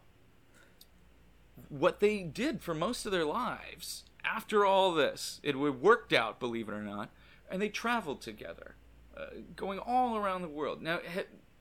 what 1.68 2.00
they 2.00 2.24
did 2.24 2.62
for 2.62 2.74
most 2.74 3.06
of 3.06 3.12
their 3.12 3.26
lives 3.26 4.06
after 4.24 4.66
all 4.66 4.94
this, 4.94 5.40
it 5.44 5.58
worked 5.58 6.14
out, 6.14 6.40
believe 6.40 6.70
it 6.70 6.74
or 6.74 6.82
not, 6.82 7.10
and 7.50 7.62
they 7.62 7.70
traveled 7.70 8.22
together, 8.22 8.76
uh, 9.16 9.26
going 9.56 9.80
all 9.80 10.18
around 10.18 10.42
the 10.42 10.48
world. 10.48 10.82
Now, 10.82 11.00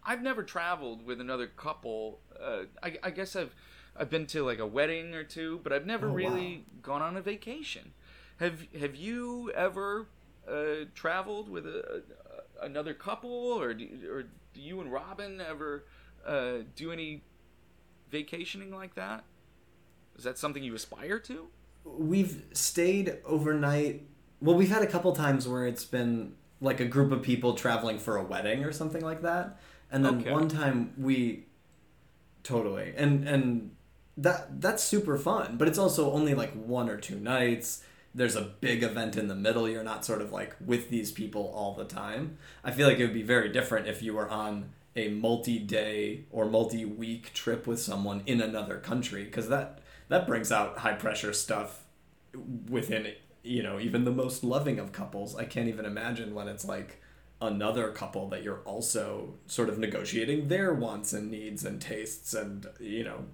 I've 0.05 0.23
never 0.23 0.43
traveled 0.43 1.05
with 1.05 1.21
another 1.21 1.47
couple. 1.47 2.21
Uh, 2.41 2.63
I, 2.83 2.99
I, 3.03 3.11
guess 3.11 3.35
I've 3.35 3.55
I've 3.97 4.11
been 4.11 4.27
to 4.29 4.45
like 4.45 4.59
a 4.59 4.67
wedding 4.67 5.15
or 5.15 5.25
two, 5.25 5.61
but 5.63 5.73
I've 5.73 5.87
never 5.87 6.09
oh, 6.09 6.13
really 6.13 6.57
wow. 6.57 6.81
gone 6.83 7.03
on 7.03 7.17
a 7.17 7.23
vacation. 7.23 7.93
Have 8.39 8.67
Have 8.79 8.95
you 8.95 9.51
ever 9.53 10.07
uh, 10.49 10.87
traveled 10.95 11.49
with 11.49 11.67
a, 11.67 12.03
a, 12.61 12.67
another 12.67 12.95
couple, 12.95 13.31
or 13.31 13.75
do, 13.75 13.88
or 14.11 14.23
do 14.23 14.61
you 14.61 14.81
and 14.81 14.93
Robin 14.93 15.41
ever 15.41 15.85
uh, 16.26 16.59
do 16.75 16.93
any 16.93 17.23
vacationing 18.11 18.75
like 18.75 18.95
that? 18.95 19.25
Is 20.17 20.25
that 20.25 20.38
something 20.38 20.62
you 20.62 20.75
aspire 20.75 21.19
to? 21.21 21.49
We've 21.85 22.43
stayed 22.53 23.19
overnight. 23.25 24.07
Well, 24.41 24.57
we've 24.57 24.71
had 24.71 24.83
a 24.83 24.87
couple 24.87 25.15
times 25.15 25.47
where 25.47 25.67
it's 25.67 25.85
been 25.85 26.35
like 26.61 26.81
a 26.81 26.85
group 26.85 27.12
of 27.12 27.23
people 27.23 27.55
traveling 27.55 27.99
for 27.99 28.17
a 28.17 28.23
wedding 28.23 28.65
or 28.65 28.73
something 28.73 29.03
like 29.03 29.23
that. 29.23 29.59
And 29.91 30.05
then 30.05 30.21
okay. 30.21 30.33
one 30.33 30.49
time 30.49 30.95
we 30.99 31.45
totally 32.43 32.95
and 32.97 33.26
and 33.29 33.73
that 34.17 34.61
that's 34.61 34.83
super 34.83 35.19
fun, 35.19 35.57
but 35.59 35.69
it's 35.69 35.79
also 35.79 36.11
only 36.12 36.35
like 36.35 36.53
one 36.53 36.88
or 36.88 36.97
two 36.97 37.19
nights. 37.19 37.83
There's 38.17 38.35
a 38.35 38.43
big 38.61 38.83
event 38.83 39.17
in 39.17 39.29
the 39.29 39.35
middle. 39.35 39.69
You're 39.69 39.85
not 39.85 40.05
sort 40.05 40.23
of 40.23 40.33
like 40.33 40.57
with 40.59 40.89
these 40.89 41.13
people 41.13 41.53
all 41.55 41.75
the 41.75 41.85
time. 41.85 42.39
I 42.65 42.71
feel 42.71 42.89
like 42.89 42.99
it 42.99 43.05
would 43.05 43.15
be 43.15 43.23
very 43.23 43.51
different 43.51 43.87
if 43.87 44.03
you 44.03 44.15
were 44.15 44.29
on 44.29 44.71
a 44.97 45.09
multi-day 45.11 46.25
or 46.31 46.47
multi-week 46.47 47.35
trip 47.35 47.67
with 47.67 47.79
someone 47.79 48.23
in 48.25 48.41
another 48.41 48.79
country 48.79 49.25
because 49.25 49.49
that 49.51 49.81
that 50.09 50.27
brings 50.27 50.51
out 50.51 50.79
high 50.79 50.95
pressure 50.95 51.35
stuff 51.35 51.85
within 52.69 53.13
you 53.43 53.63
know 53.63 53.79
even 53.79 54.05
the 54.05 54.11
most 54.11 54.43
loving 54.43 54.79
of 54.79 54.93
couples. 54.93 55.37
I 55.37 55.45
can't 55.45 55.69
even 55.69 55.85
imagine 55.85 56.35
when 56.35 56.49
it's 56.49 56.65
like 56.65 57.03
another 57.41 57.91
couple 57.91 58.29
that 58.31 58.43
you're 58.43 58.63
also 58.65 59.35
sort 59.47 59.69
of 59.69 59.79
negotiating 59.79 60.49
their 60.49 60.73
wants 60.73 61.13
and 61.13 61.31
needs 61.31 61.67
and 61.67 61.81
tastes 61.83 62.33
and 62.33 62.67
you 62.81 63.05
know 63.05 63.27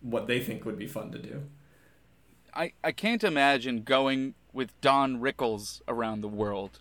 what 0.00 0.26
they 0.26 0.40
think 0.40 0.64
would 0.64 0.78
be 0.78 0.86
fun 0.86 1.12
to 1.12 1.18
do. 1.18 1.42
I 2.58 2.72
I 2.84 2.92
can't 2.92 3.24
imagine 3.24 3.82
going 3.82 4.34
with 4.52 4.78
Don 4.80 5.20
Rickles 5.20 5.80
around 5.88 6.20
the 6.20 6.28
world. 6.28 6.80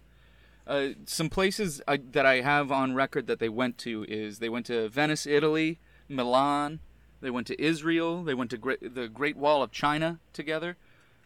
Uh, 0.65 0.89
some 1.05 1.29
places 1.29 1.81
I, 1.87 1.95
that 1.95 2.25
I 2.25 2.41
have 2.41 2.73
on 2.73 2.93
record 2.93 3.27
that 3.27 3.39
they 3.39 3.47
went 3.47 3.77
to 3.79 4.05
is 4.09 4.39
they 4.39 4.49
went 4.49 4.65
to 4.65 4.89
Venice, 4.89 5.25
Italy, 5.25 5.79
Milan, 6.09 6.81
they 7.21 7.29
went 7.29 7.47
to 7.47 7.61
Israel. 7.61 8.23
They 8.23 8.33
went 8.33 8.49
to 8.51 8.57
Great, 8.57 8.93
the 8.95 9.07
Great 9.07 9.37
Wall 9.37 9.63
of 9.63 9.71
China 9.71 10.19
together. 10.33 10.77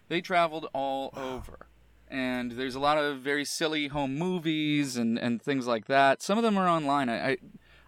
They 0.08 0.22
traveled 0.22 0.68
all 0.74 1.12
wow. 1.16 1.36
over. 1.36 1.68
And 2.10 2.52
there's 2.52 2.76
a 2.76 2.80
lot 2.80 2.98
of 2.98 3.20
very 3.20 3.46
silly 3.46 3.88
home 3.88 4.18
movies 4.18 4.98
and, 4.98 5.18
and 5.18 5.42
things 5.42 5.66
like 5.66 5.86
that. 5.88 6.22
Some 6.22 6.38
of 6.38 6.44
them 6.44 6.58
are 6.58 6.68
online. 6.68 7.10
I, 7.10 7.38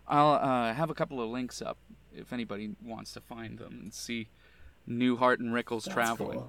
I 0.07 0.21
will 0.21 0.31
uh, 0.31 0.73
have 0.73 0.89
a 0.89 0.93
couple 0.93 1.21
of 1.21 1.29
links 1.29 1.61
up 1.61 1.77
if 2.15 2.31
anybody 2.31 2.75
wants 2.81 3.11
to 3.13 3.21
find 3.21 3.57
them 3.57 3.79
and 3.81 3.93
see 3.93 4.29
Newhart 4.87 5.39
and 5.39 5.53
Rickles 5.53 5.85
That's 5.85 5.93
traveling. 5.93 6.43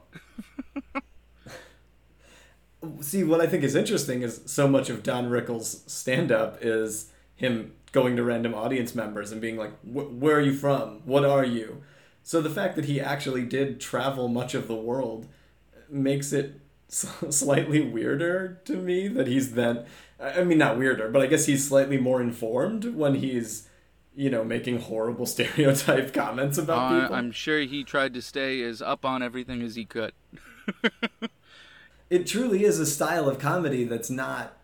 Cool. 0.93 1.03
see, 3.01 3.25
what 3.25 3.41
I 3.41 3.47
think 3.47 3.63
is 3.63 3.75
interesting 3.75 4.23
is 4.23 4.41
so 4.47 4.69
much 4.69 4.91
of 4.91 5.03
Don 5.03 5.31
Rickles' 5.31 5.89
stand 5.89 6.33
up 6.33 6.59
is 6.61 7.11
him 7.37 7.73
going 7.93 8.17
to 8.17 8.25
random 8.25 8.55
audience 8.55 8.95
members 8.95 9.33
and 9.33 9.41
being 9.41 9.57
like, 9.57 9.73
"Where 9.83 10.37
are 10.37 10.41
you 10.41 10.55
from? 10.55 11.03
What 11.05 11.25
are 11.25 11.45
you?" 11.45 11.83
So 12.23 12.41
the 12.41 12.51
fact 12.51 12.77
that 12.77 12.87
he 12.87 13.01
actually 13.01 13.45
did 13.45 13.81
travel 13.81 14.29
much 14.29 14.55
of 14.55 14.67
the 14.67 14.75
world 14.75 15.27
makes 15.89 16.33
it 16.33 16.61
slightly 16.89 17.81
weirder 17.81 18.61
to 18.65 18.77
me 18.77 19.09
that 19.09 19.27
he's 19.27 19.53
then 19.53 19.85
I 20.21 20.45
mean 20.45 20.59
not 20.59 20.79
weirder, 20.79 21.11
but 21.11 21.23
I 21.23 21.27
guess 21.27 21.47
he's 21.47 21.67
slightly 21.67 21.99
more 21.99 22.21
informed 22.21 22.95
when 22.95 23.17
he's 23.17 23.69
you 24.17 24.31
know 24.31 24.45
making 24.45 24.81
horrible 24.81 25.27
stereotype 25.35 26.13
comments 26.13 26.59
about 26.59 26.93
uh, 26.93 27.01
people. 27.01 27.17
I'm 27.17 27.33
sure 27.33 27.61
he 27.61 27.85
tried 27.85 28.15
to 28.15 28.23
stay 28.23 28.63
as 28.63 28.83
up 28.83 29.05
on 29.05 29.23
everything 29.23 29.63
as 29.63 29.75
he 29.75 29.85
could. 29.85 30.13
it 32.11 32.27
truly 32.27 32.65
is 32.65 32.79
a 32.79 32.87
style 32.87 33.29
of 33.29 33.39
comedy 33.39 33.85
that's 33.85 34.11
not 34.11 34.57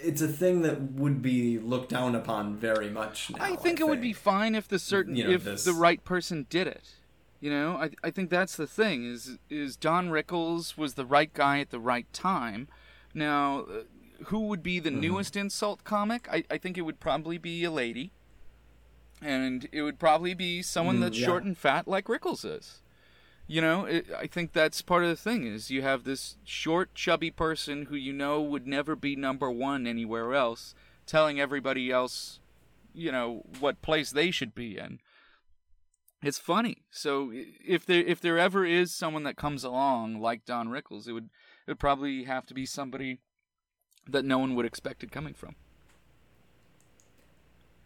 it's 0.00 0.20
a 0.20 0.28
thing 0.28 0.62
that 0.62 0.80
would 0.92 1.20
be 1.20 1.58
looked 1.58 1.88
down 1.88 2.14
upon 2.14 2.56
very 2.56 2.88
much 2.88 3.30
now, 3.30 3.42
I 3.42 3.48
think 3.48 3.50
I 3.50 3.54
it 3.54 3.76
think. 3.78 3.90
would 3.90 4.00
be 4.00 4.12
fine 4.12 4.54
if 4.54 4.68
the 4.68 4.78
certain 4.78 5.16
you 5.16 5.24
know, 5.24 5.30
if 5.30 5.44
this... 5.44 5.64
the 5.64 5.72
right 5.72 6.02
person 6.04 6.46
did 6.48 6.66
it. 6.66 6.94
You 7.40 7.50
know, 7.50 7.76
I 7.76 7.90
I 8.02 8.10
think 8.10 8.30
that's 8.30 8.56
the 8.56 8.66
thing 8.66 9.04
is 9.04 9.38
is 9.48 9.76
Don 9.76 10.08
Rickles 10.10 10.76
was 10.76 10.94
the 10.94 11.04
right 11.04 11.32
guy 11.32 11.60
at 11.60 11.70
the 11.70 11.80
right 11.80 12.10
time. 12.12 12.68
Now, 13.14 13.60
uh, 13.60 14.24
who 14.24 14.40
would 14.40 14.62
be 14.62 14.80
the 14.80 14.90
mm-hmm. 14.90 15.00
newest 15.00 15.36
insult 15.36 15.84
comic? 15.84 16.28
I 16.30 16.44
I 16.50 16.58
think 16.58 16.76
it 16.76 16.82
would 16.82 17.00
probably 17.00 17.38
be 17.38 17.62
a 17.64 17.70
lady. 17.70 18.12
And 19.20 19.68
it 19.72 19.82
would 19.82 19.98
probably 19.98 20.34
be 20.34 20.62
someone 20.62 20.98
mm, 20.98 21.00
that's 21.00 21.18
yeah. 21.18 21.26
short 21.26 21.44
and 21.44 21.56
fat 21.56 21.88
like 21.88 22.06
Rickles 22.06 22.44
is. 22.44 22.80
You 23.46 23.62
know, 23.62 23.86
it, 23.86 24.06
I 24.16 24.26
think 24.26 24.52
that's 24.52 24.82
part 24.82 25.04
of 25.04 25.08
the 25.08 25.16
thing 25.16 25.46
is 25.46 25.70
you 25.70 25.80
have 25.82 26.04
this 26.04 26.36
short, 26.44 26.94
chubby 26.94 27.30
person 27.30 27.86
who 27.86 27.96
you 27.96 28.12
know 28.12 28.42
would 28.42 28.66
never 28.66 28.94
be 28.94 29.16
number 29.16 29.50
one 29.50 29.86
anywhere 29.86 30.34
else, 30.34 30.74
telling 31.06 31.40
everybody 31.40 31.90
else, 31.90 32.40
you 32.92 33.10
know, 33.10 33.44
what 33.58 33.80
place 33.80 34.10
they 34.10 34.30
should 34.30 34.54
be 34.54 34.76
in. 34.76 35.00
It's 36.22 36.38
funny. 36.38 36.82
So 36.90 37.30
if 37.32 37.86
there 37.86 38.02
if 38.02 38.20
there 38.20 38.38
ever 38.38 38.66
is 38.66 38.92
someone 38.92 39.22
that 39.22 39.36
comes 39.36 39.64
along 39.64 40.20
like 40.20 40.44
Don 40.44 40.68
Rickles, 40.68 41.08
it 41.08 41.12
would 41.12 41.30
it 41.66 41.70
would 41.70 41.78
probably 41.78 42.24
have 42.24 42.44
to 42.46 42.54
be 42.54 42.66
somebody 42.66 43.20
that 44.06 44.24
no 44.24 44.38
one 44.38 44.54
would 44.56 44.66
expect 44.66 45.02
it 45.02 45.12
coming 45.12 45.34
from. 45.34 45.54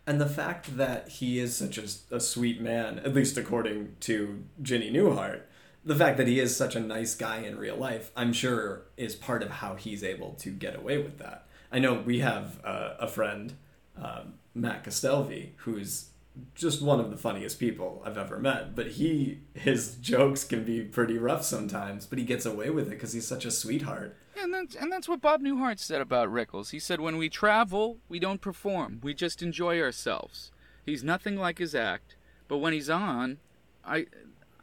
And 0.07 0.21
the 0.21 0.29
fact 0.29 0.77
that 0.77 1.09
he 1.09 1.39
is 1.39 1.57
such 1.57 1.79
a, 1.79 2.17
a 2.17 2.21
sweet 2.21 2.61
man, 2.61 2.99
at 3.01 3.15
least 3.15 3.39
according 3.39 3.97
to 4.01 4.45
Ginny 4.61 4.91
Newhart, 4.91 5.43
the 5.85 5.97
fact 5.97 6.17
that 6.17 6.27
he 6.29 6.39
is 6.41 6.57
such 6.57 6.77
a 6.77 6.81
nice 6.81 7.15
guy 7.15 7.39
in 7.39 7.59
real 7.59 7.77
life, 7.77 8.11
I'm 8.17 8.33
sure, 8.33 8.83
is 8.97 9.15
part 9.15 9.43
of 9.43 9.51
how 9.51 9.75
he's 9.75 10.05
able 10.05 10.33
to 10.35 10.51
get 10.51 10.77
away 10.77 10.99
with 10.99 11.19
that. 11.19 11.47
I 11.71 11.79
know 11.79 11.95
we 11.95 12.21
have 12.21 12.61
uh, 12.65 12.95
a 13.01 13.09
friend, 13.09 13.55
uh, 14.01 14.25
Matt 14.55 14.85
Castelvi, 14.85 15.51
who's 15.59 16.11
just 16.55 16.83
one 16.83 17.01
of 17.01 17.11
the 17.11 17.17
funniest 17.17 17.59
people 17.59 18.03
I've 18.05 18.19
ever 18.19 18.39
met. 18.39 18.75
But 18.75 18.89
he, 18.93 19.41
his 19.55 19.97
jokes 19.97 20.45
can 20.45 20.65
be 20.65 20.83
pretty 20.83 21.19
rough 21.19 21.45
sometimes, 21.45 22.07
but 22.07 22.19
he 22.19 22.25
gets 22.25 22.47
away 22.47 22.71
with 22.71 22.87
it 22.89 22.91
because 22.91 23.13
he's 23.13 23.27
such 23.27 23.45
a 23.45 23.51
sweetheart. 23.51 24.17
And 24.41 24.53
that's, 24.53 24.75
and 24.75 24.91
that's 24.91 25.09
what 25.09 25.21
Bob 25.21 25.43
Newhart 25.43 25.79
said 25.79 26.01
about 26.01 26.33
Rickles. 26.33 26.71
He 26.71 26.79
said, 26.79 27.01
when 27.01 27.17
we 27.17 27.29
travel, 27.29 27.99
we 28.09 28.19
don't 28.19 28.41
perform, 28.41 29.01
we 29.03 29.15
just 29.15 29.43
enjoy 29.43 29.81
ourselves. 29.81 30.51
He's 30.85 31.05
nothing 31.05 31.37
like 31.37 31.59
his 31.59 31.75
act, 31.75 32.17
but 32.49 32.59
when 32.59 32.73
he's 32.73 32.91
on, 32.91 33.39
I 33.85 34.07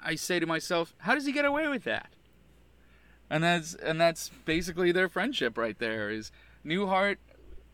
I 0.02 0.16
say 0.16 0.40
to 0.40 0.46
myself, 0.46 0.94
how 1.00 1.16
does 1.16 1.26
he 1.26 1.32
get 1.32 1.46
away 1.46 1.68
with 1.68 1.84
that? 1.84 2.10
And 3.30 3.44
that's 3.44 3.74
and 3.76 4.02
that's 4.02 4.30
basically 4.46 4.92
their 4.92 5.08
friendship 5.08 5.58
right 5.58 5.78
there. 5.78 6.10
Is 6.10 6.32
Newhart 6.66 7.18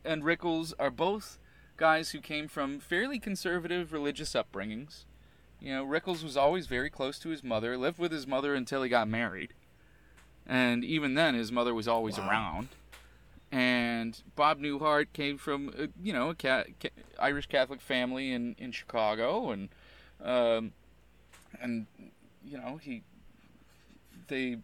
and 0.04 0.24
Rickles 0.24 0.74
are 0.78 0.92
both 0.92 1.40
guys 1.78 2.12
who 2.12 2.20
came 2.20 2.48
from 2.48 2.80
fairly 2.80 3.20
conservative 3.20 3.94
religious 3.94 4.34
upbringings. 4.34 5.06
You 5.60 5.74
know, 5.74 5.86
Rickles 5.86 6.24
was 6.24 6.38
always 6.38 6.68
very 6.68 6.90
close 6.90 7.18
to 7.20 7.30
his 7.30 7.44
mother, 7.44 7.78
lived 7.78 8.00
with 8.00 8.12
his 8.12 8.28
mother 8.28 8.54
until 8.54 8.84
he 8.84 8.90
got 8.90 9.08
married. 9.08 9.54
And 10.48 10.84
even 10.84 11.16
then, 11.16 11.34
his 11.34 11.52
mother 11.52 11.74
was 11.74 11.88
always 11.88 12.18
wow. 12.18 12.30
around. 12.30 12.70
And 13.52 14.22
Bob 14.36 14.60
Newhart 14.60 15.08
came 15.14 15.38
from, 15.38 15.74
uh, 15.78 15.88
you 16.02 16.14
know, 16.14 16.30
a 16.30 16.36
ca- 16.36 16.66
ca- 16.80 16.90
Irish 17.20 17.48
Catholic 17.48 17.82
family 17.82 18.32
in, 18.32 18.56
in 18.58 18.72
Chicago. 18.72 19.52
And, 19.52 19.70
um, 20.24 20.74
and 21.62 21.88
you 22.44 22.58
know, 22.58 22.78
he 22.78 23.04
they 24.28 24.58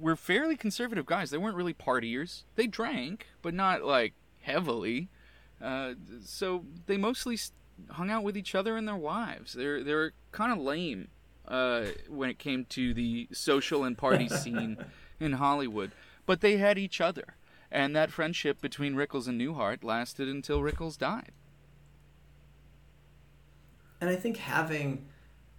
were 0.00 0.16
fairly 0.16 0.56
conservative 0.56 1.06
guys. 1.06 1.30
They 1.30 1.38
weren't 1.38 1.56
really 1.56 1.74
partiers. 1.74 2.42
They 2.54 2.66
drank, 2.66 3.26
but 3.42 3.54
not 3.54 3.82
like 3.82 4.14
heavily. 4.40 5.08
Uh, 5.62 5.94
so 6.24 6.64
they 6.86 6.96
mostly 6.96 7.38
hung 7.90 8.10
out 8.10 8.22
with 8.22 8.36
each 8.36 8.54
other 8.54 8.76
and 8.76 8.86
their 8.86 8.96
wives. 8.96 9.52
They're 9.52 9.82
they're 9.82 10.12
kind 10.32 10.52
of 10.52 10.58
lame 10.58 11.08
uh, 11.48 11.86
when 12.08 12.30
it 12.30 12.38
came 12.38 12.64
to 12.66 12.94
the 12.94 13.28
social 13.32 13.84
and 13.84 13.96
party 13.96 14.28
scene 14.42 14.76
in 15.20 15.32
Hollywood, 15.32 15.92
but 16.26 16.40
they 16.40 16.56
had 16.56 16.78
each 16.78 17.00
other, 17.00 17.36
and 17.70 17.94
that 17.94 18.10
friendship 18.10 18.60
between 18.60 18.94
Rickles 18.94 19.28
and 19.28 19.40
Newhart 19.40 19.84
lasted 19.84 20.28
until 20.28 20.60
Rickles 20.60 20.98
died. 20.98 21.32
And 24.00 24.10
I 24.10 24.16
think 24.16 24.36
having 24.36 25.06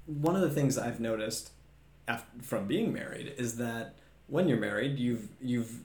one 0.06 0.36
of 0.36 0.41
the 0.41 0.50
things 0.50 0.77
I've 0.77 1.00
noticed 1.00 1.51
af- 2.08 2.25
from 2.41 2.67
being 2.67 2.94
married 2.94 3.34
is 3.38 3.58
that 3.58 3.96
when 4.27 4.48
you're 4.48 4.60
married, 4.60 5.00
you've 5.00 5.29
you've 5.41 5.82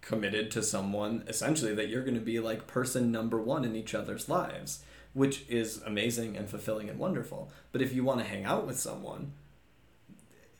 committed 0.00 0.50
to 0.52 0.62
someone 0.62 1.24
essentially 1.26 1.74
that 1.74 1.88
you're 1.88 2.02
going 2.02 2.14
to 2.14 2.20
be 2.20 2.38
like 2.38 2.66
person 2.68 3.10
number 3.10 3.40
one 3.40 3.64
in 3.64 3.74
each 3.74 3.94
other's 3.94 4.28
lives, 4.28 4.84
which 5.16 5.46
is 5.48 5.80
amazing 5.86 6.36
and 6.36 6.46
fulfilling 6.46 6.90
and 6.90 6.98
wonderful. 6.98 7.50
But 7.72 7.80
if 7.80 7.94
you 7.94 8.04
want 8.04 8.20
to 8.20 8.26
hang 8.26 8.44
out 8.44 8.66
with 8.66 8.78
someone, 8.78 9.32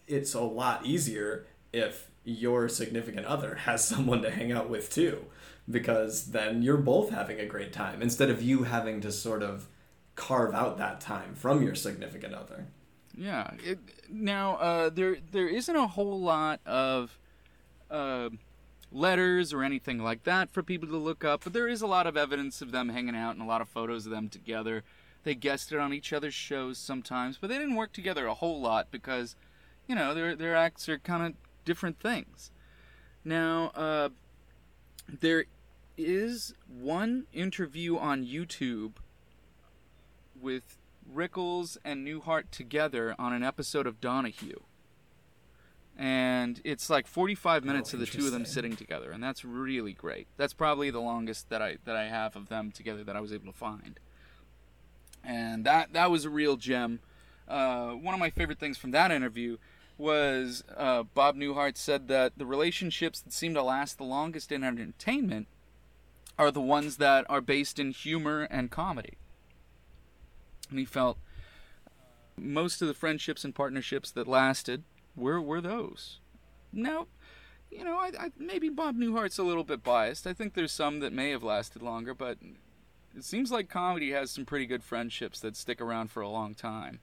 it's 0.06 0.32
a 0.32 0.40
lot 0.40 0.86
easier 0.86 1.46
if 1.74 2.08
your 2.24 2.66
significant 2.66 3.26
other 3.26 3.54
has 3.66 3.84
someone 3.84 4.22
to 4.22 4.30
hang 4.30 4.52
out 4.52 4.70
with 4.70 4.90
too, 4.90 5.26
because 5.70 6.30
then 6.30 6.62
you're 6.62 6.78
both 6.78 7.10
having 7.10 7.38
a 7.38 7.44
great 7.44 7.74
time 7.74 8.00
instead 8.00 8.30
of 8.30 8.40
you 8.40 8.62
having 8.62 9.02
to 9.02 9.12
sort 9.12 9.42
of 9.42 9.68
carve 10.14 10.54
out 10.54 10.78
that 10.78 11.02
time 11.02 11.34
from 11.34 11.62
your 11.62 11.74
significant 11.74 12.32
other. 12.32 12.66
Yeah. 13.14 13.50
It, 13.62 13.78
now, 14.10 14.56
uh, 14.56 14.88
there 14.88 15.18
there 15.32 15.48
isn't 15.48 15.76
a 15.76 15.86
whole 15.86 16.18
lot 16.18 16.60
of 16.64 17.18
uh, 17.90 18.30
letters 18.92 19.52
or 19.52 19.62
anything 19.62 19.98
like 19.98 20.24
that 20.24 20.50
for 20.50 20.62
people 20.62 20.88
to 20.88 20.96
look 20.96 21.24
up, 21.24 21.44
but 21.44 21.52
there 21.52 21.68
is 21.68 21.82
a 21.82 21.86
lot 21.86 22.06
of 22.06 22.16
evidence 22.16 22.62
of 22.62 22.72
them 22.72 22.88
hanging 22.90 23.16
out 23.16 23.34
and 23.34 23.42
a 23.42 23.46
lot 23.46 23.60
of 23.60 23.68
photos 23.68 24.06
of 24.06 24.12
them 24.12 24.28
together. 24.28 24.84
They 25.24 25.34
guested 25.34 25.78
on 25.78 25.92
each 25.92 26.12
other's 26.12 26.34
shows 26.34 26.78
sometimes, 26.78 27.38
but 27.38 27.48
they 27.48 27.58
didn't 27.58 27.74
work 27.74 27.92
together 27.92 28.26
a 28.26 28.34
whole 28.34 28.60
lot 28.60 28.88
because, 28.90 29.34
you 29.88 29.94
know, 29.94 30.14
their 30.14 30.36
their 30.36 30.54
acts 30.54 30.88
are 30.88 30.98
kind 30.98 31.26
of 31.26 31.34
different 31.64 31.98
things. 31.98 32.52
Now, 33.24 33.72
uh, 33.74 34.10
there 35.08 35.46
is 35.96 36.54
one 36.68 37.26
interview 37.32 37.98
on 37.98 38.24
YouTube 38.24 38.94
with 40.40 40.78
Rickles 41.12 41.76
and 41.84 42.06
Newhart 42.06 42.44
together 42.50 43.14
on 43.18 43.32
an 43.32 43.42
episode 43.42 43.86
of 43.86 44.00
Donahue. 44.00 44.60
And 45.98 46.60
it's 46.62 46.90
like 46.90 47.06
45 47.06 47.64
minutes 47.64 47.94
Oh, 47.94 47.96
of 47.96 48.00
the 48.00 48.06
two 48.06 48.26
of 48.26 48.32
them 48.32 48.44
sitting 48.44 48.76
together, 48.76 49.10
and 49.10 49.22
that's 49.22 49.44
really 49.44 49.94
great. 49.94 50.26
That's 50.36 50.52
probably 50.52 50.90
the 50.90 51.00
longest 51.00 51.48
that 51.48 51.62
I 51.62 51.78
that 51.84 51.96
I 51.96 52.08
have 52.08 52.36
of 52.36 52.48
them 52.48 52.70
together 52.70 53.02
that 53.04 53.16
I 53.16 53.20
was 53.20 53.32
able 53.32 53.46
to 53.50 53.58
find. 53.58 53.98
And 55.24 55.64
that 55.64 55.94
that 55.94 56.10
was 56.10 56.26
a 56.26 56.30
real 56.30 56.56
gem. 56.56 57.00
Uh, 57.48 57.92
one 57.92 58.12
of 58.12 58.20
my 58.20 58.28
favorite 58.28 58.58
things 58.58 58.76
from 58.76 58.90
that 58.90 59.10
interview 59.10 59.56
was 59.98 60.62
uh, 60.76 61.04
Bob 61.14 61.36
Newhart 61.36 61.76
said 61.76 62.08
that 62.08 62.32
the 62.36 62.44
relationships 62.44 63.20
that 63.20 63.32
seem 63.32 63.54
to 63.54 63.62
last 63.62 63.96
the 63.96 64.04
longest 64.04 64.52
in 64.52 64.62
entertainment 64.62 65.48
are 66.38 66.50
the 66.50 66.60
ones 66.60 66.98
that 66.98 67.24
are 67.30 67.40
based 67.40 67.78
in 67.78 67.92
humor 67.92 68.42
and 68.50 68.70
comedy. 68.70 69.14
And 70.68 70.78
he 70.78 70.84
felt 70.84 71.18
most 72.36 72.82
of 72.82 72.88
the 72.88 72.94
friendships 72.94 73.44
and 73.44 73.54
partnerships 73.54 74.10
that 74.10 74.28
lasted 74.28 74.82
were 75.16 75.40
were 75.40 75.60
those. 75.60 76.20
Now, 76.72 77.06
you 77.70 77.84
know, 77.84 77.98
I, 77.98 78.10
I 78.18 78.30
maybe 78.38 78.68
Bob 78.68 78.96
Newhart's 78.96 79.38
a 79.38 79.42
little 79.42 79.64
bit 79.64 79.82
biased. 79.82 80.26
I 80.26 80.32
think 80.32 80.54
there's 80.54 80.72
some 80.72 81.00
that 81.00 81.12
may 81.12 81.30
have 81.30 81.42
lasted 81.42 81.82
longer, 81.82 82.14
but 82.14 82.38
it 83.16 83.24
seems 83.24 83.50
like 83.50 83.68
comedy 83.68 84.10
has 84.12 84.30
some 84.30 84.44
pretty 84.44 84.66
good 84.66 84.84
friendships 84.84 85.40
that 85.40 85.56
stick 85.56 85.80
around 85.80 86.10
for 86.10 86.20
a 86.20 86.28
long 86.28 86.54
time. 86.54 87.00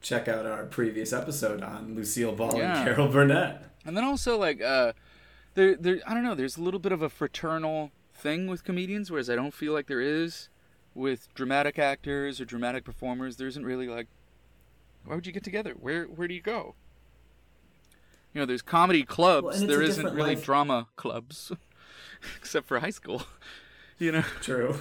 Check 0.00 0.28
out 0.28 0.46
our 0.46 0.64
previous 0.64 1.12
episode 1.12 1.62
on 1.62 1.94
Lucille 1.94 2.32
Ball 2.32 2.56
Yeah. 2.56 2.76
and 2.78 2.86
Carol 2.86 3.08
Burnett. 3.08 3.64
And 3.84 3.96
then 3.96 4.04
also 4.04 4.38
like 4.38 4.60
uh 4.62 4.92
there 5.54 5.74
there 5.76 6.00
I 6.06 6.14
don't 6.14 6.22
know, 6.24 6.34
there's 6.34 6.56
a 6.56 6.62
little 6.62 6.80
bit 6.80 6.92
of 6.92 7.02
a 7.02 7.08
fraternal 7.08 7.90
thing 8.14 8.46
with 8.46 8.64
comedians 8.64 9.10
whereas 9.10 9.28
I 9.28 9.34
don't 9.36 9.54
feel 9.54 9.72
like 9.72 9.86
there 9.86 10.00
is 10.00 10.48
with 10.94 11.32
dramatic 11.34 11.78
actors 11.78 12.40
or 12.40 12.44
dramatic 12.44 12.84
performers. 12.84 13.36
There 13.36 13.46
isn't 13.48 13.64
really 13.64 13.88
like 13.88 14.06
why 15.06 15.14
would 15.14 15.26
you 15.26 15.32
get 15.32 15.44
together? 15.44 15.74
Where 15.78 16.04
where 16.04 16.28
do 16.28 16.34
you 16.34 16.42
go? 16.42 16.74
You 18.34 18.40
know, 18.42 18.46
there's 18.46 18.62
comedy 18.62 19.02
clubs. 19.02 19.44
Well, 19.44 19.54
and 19.54 19.62
it's 19.64 19.70
there 19.72 19.80
a 19.82 19.86
isn't 19.86 20.14
really 20.14 20.34
life. 20.36 20.44
drama 20.44 20.88
clubs 20.96 21.52
except 22.36 22.66
for 22.66 22.80
high 22.80 22.90
school. 22.90 23.22
You 23.98 24.12
know. 24.12 24.24
True. 24.42 24.76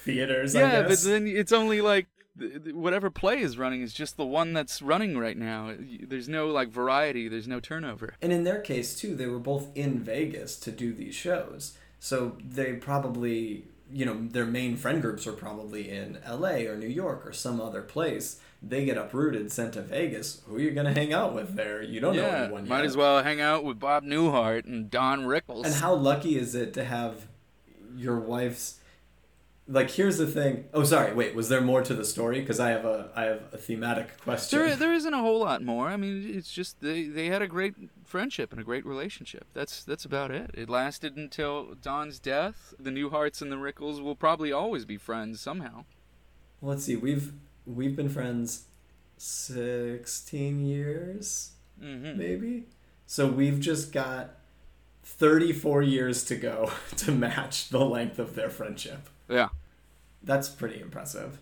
Theaters, 0.00 0.54
I 0.54 0.60
yeah, 0.60 0.82
but 0.82 1.00
then 1.00 1.26
it's 1.26 1.52
only 1.52 1.80
like 1.80 2.06
th- 2.38 2.64
th- 2.64 2.74
whatever 2.74 3.08
play 3.08 3.40
is 3.40 3.56
running 3.56 3.80
is 3.80 3.94
just 3.94 4.18
the 4.18 4.26
one 4.26 4.52
that's 4.52 4.82
running 4.82 5.16
right 5.16 5.38
now. 5.38 5.74
There's 5.78 6.28
no 6.28 6.48
like 6.48 6.68
variety, 6.68 7.28
there's 7.28 7.48
no 7.48 7.60
turnover. 7.60 8.14
And 8.20 8.30
in 8.30 8.44
their 8.44 8.60
case 8.60 8.94
too, 8.94 9.14
they 9.16 9.26
were 9.26 9.38
both 9.38 9.68
in 9.74 10.00
Vegas 10.00 10.56
to 10.56 10.70
do 10.70 10.92
these 10.92 11.14
shows. 11.14 11.78
So 11.98 12.36
they 12.44 12.74
probably, 12.74 13.64
you 13.90 14.04
know, 14.04 14.18
their 14.28 14.44
main 14.44 14.76
friend 14.76 15.00
groups 15.00 15.24
were 15.24 15.32
probably 15.32 15.88
in 15.88 16.18
LA 16.28 16.66
or 16.68 16.76
New 16.76 16.88
York 16.88 17.26
or 17.26 17.32
some 17.32 17.58
other 17.58 17.80
place. 17.80 18.38
They 18.64 18.84
get 18.84 18.96
uprooted, 18.96 19.50
sent 19.50 19.74
to 19.74 19.82
Vegas. 19.82 20.40
Who 20.46 20.56
are 20.56 20.60
you 20.60 20.70
going 20.70 20.86
to 20.86 20.92
hang 20.92 21.12
out 21.12 21.34
with 21.34 21.56
there? 21.56 21.82
You 21.82 21.98
don't 21.98 22.14
know 22.14 22.22
yeah, 22.22 22.44
anyone 22.44 22.68
might 22.68 22.78
yet. 22.78 22.86
as 22.86 22.96
well 22.96 23.22
hang 23.22 23.40
out 23.40 23.64
with 23.64 23.80
Bob 23.80 24.04
Newhart 24.04 24.66
and 24.66 24.88
Don 24.88 25.22
Rickles. 25.22 25.64
And 25.64 25.74
how 25.74 25.94
lucky 25.94 26.38
is 26.38 26.54
it 26.54 26.72
to 26.74 26.84
have 26.84 27.26
your 27.96 28.20
wife's 28.20 28.78
like 29.68 29.90
here's 29.90 30.18
the 30.18 30.26
thing. 30.26 30.64
Oh 30.74 30.84
sorry, 30.84 31.14
wait, 31.14 31.34
was 31.34 31.48
there 31.48 31.60
more 31.60 31.82
to 31.82 31.94
the 31.94 32.04
story 32.04 32.40
because 32.40 32.58
I 32.58 32.70
have 32.70 32.84
a 32.84 33.10
I 33.14 33.24
have 33.24 33.42
a 33.52 33.58
thematic 33.58 34.20
question. 34.20 34.58
there, 34.58 34.76
there 34.76 34.92
isn't 34.92 35.14
a 35.14 35.18
whole 35.18 35.38
lot 35.38 35.62
more. 35.62 35.88
I 35.88 35.96
mean, 35.96 36.30
it's 36.34 36.52
just 36.52 36.80
they, 36.80 37.04
they 37.04 37.26
had 37.26 37.42
a 37.42 37.46
great 37.46 37.74
friendship 38.04 38.52
and 38.52 38.60
a 38.60 38.64
great 38.64 38.84
relationship. 38.84 39.46
That's 39.54 39.84
that's 39.84 40.04
about 40.04 40.30
it. 40.30 40.50
It 40.54 40.68
lasted 40.68 41.16
until 41.16 41.74
Don's 41.80 42.18
death. 42.18 42.74
The 42.78 42.90
Newharts 42.90 43.40
and 43.40 43.52
the 43.52 43.56
Rickles 43.56 44.02
will 44.02 44.16
probably 44.16 44.52
always 44.52 44.84
be 44.84 44.96
friends 44.96 45.40
somehow. 45.40 45.84
Let's 46.60 46.84
see. 46.84 46.96
We've 46.96 47.32
we've 47.66 47.96
been 47.96 48.08
friends 48.08 48.64
16 49.16 50.64
years. 50.64 51.52
hmm 51.80 52.16
maybe. 52.16 52.64
So 53.06 53.26
we've 53.28 53.60
just 53.60 53.92
got 53.92 54.36
34 55.04 55.82
years 55.82 56.24
to 56.24 56.36
go 56.36 56.70
to 56.96 57.12
match 57.12 57.68
the 57.68 57.84
length 57.84 58.18
of 58.18 58.34
their 58.34 58.50
friendship. 58.50 59.08
Yeah. 59.28 59.48
That's 60.22 60.48
pretty 60.48 60.80
impressive. 60.80 61.40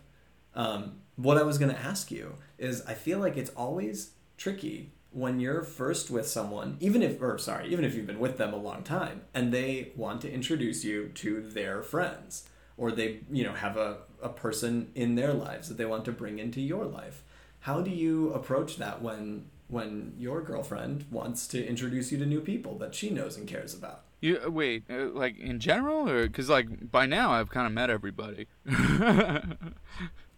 Um, 0.55 1.01
what 1.17 1.37
I 1.37 1.43
was 1.43 1.59
going 1.59 1.73
to 1.73 1.81
ask 1.81 2.11
you 2.11 2.35
is 2.59 2.83
I 2.87 2.95
feel 2.95 3.19
like 3.19 3.37
it's 3.37 3.51
always 3.51 4.13
tricky 4.37 4.93
when 5.13 5.41
you're 5.41 5.63
first 5.63 6.11
with 6.11 6.27
someone, 6.27 6.77
even 6.81 7.03
if, 7.03 7.21
or 7.21 7.37
sorry, 7.39 7.69
even 7.69 7.85
if 7.85 7.95
you've 7.95 8.07
been 8.07 8.21
with 8.21 8.39
them 8.39 8.53
a 8.53 8.57
long 8.57 8.83
time 8.83 9.23
and 9.35 9.53
they 9.53 9.93
want 9.97 10.21
to 10.23 10.33
introduce 10.33 10.85
you 10.85 11.09
to 11.15 11.41
their 11.41 11.83
friends 11.83 12.49
or 12.77 12.91
they, 12.93 13.21
you 13.31 13.45
know, 13.45 13.53
have 13.53 13.77
a, 13.77 13.99
a 14.23 14.29
person 14.29 14.91
in 14.95 15.15
their 15.15 15.33
lives 15.33 15.69
that 15.69 15.79
they 15.79 15.85
want 15.85 16.05
to 16.07 16.13
bring 16.13 16.39
into 16.39 16.61
your 16.61 16.85
life. 16.85 17.23
How 17.61 17.81
do 17.81 17.91
you 17.91 18.33
approach 18.33 18.77
that 18.77 19.03
when 19.03 19.47
when 19.69 20.15
your 20.19 20.43
girlfriend 20.43 21.07
wants 21.11 21.47
to 21.47 21.65
introduce 21.65 22.11
you 22.11 22.19
to 22.19 22.27
new 22.27 22.41
people 22.41 22.77
that 22.79 22.95
she 22.95 23.11
knows 23.11 23.37
and 23.37 23.47
cares 23.47 23.75
about? 23.75 24.03
You 24.21 24.41
uh, 24.45 24.51
wait, 24.51 24.85
uh, 24.91 25.11
like 25.11 25.39
in 25.39 25.61
general, 25.61 26.09
or 26.09 26.27
because 26.27 26.49
like 26.49 26.91
by 26.91 27.07
now 27.07 27.33
I've 27.33 27.51
kind 27.51 27.67
of 27.67 27.73
met 27.73 27.91
everybody. 27.91 28.47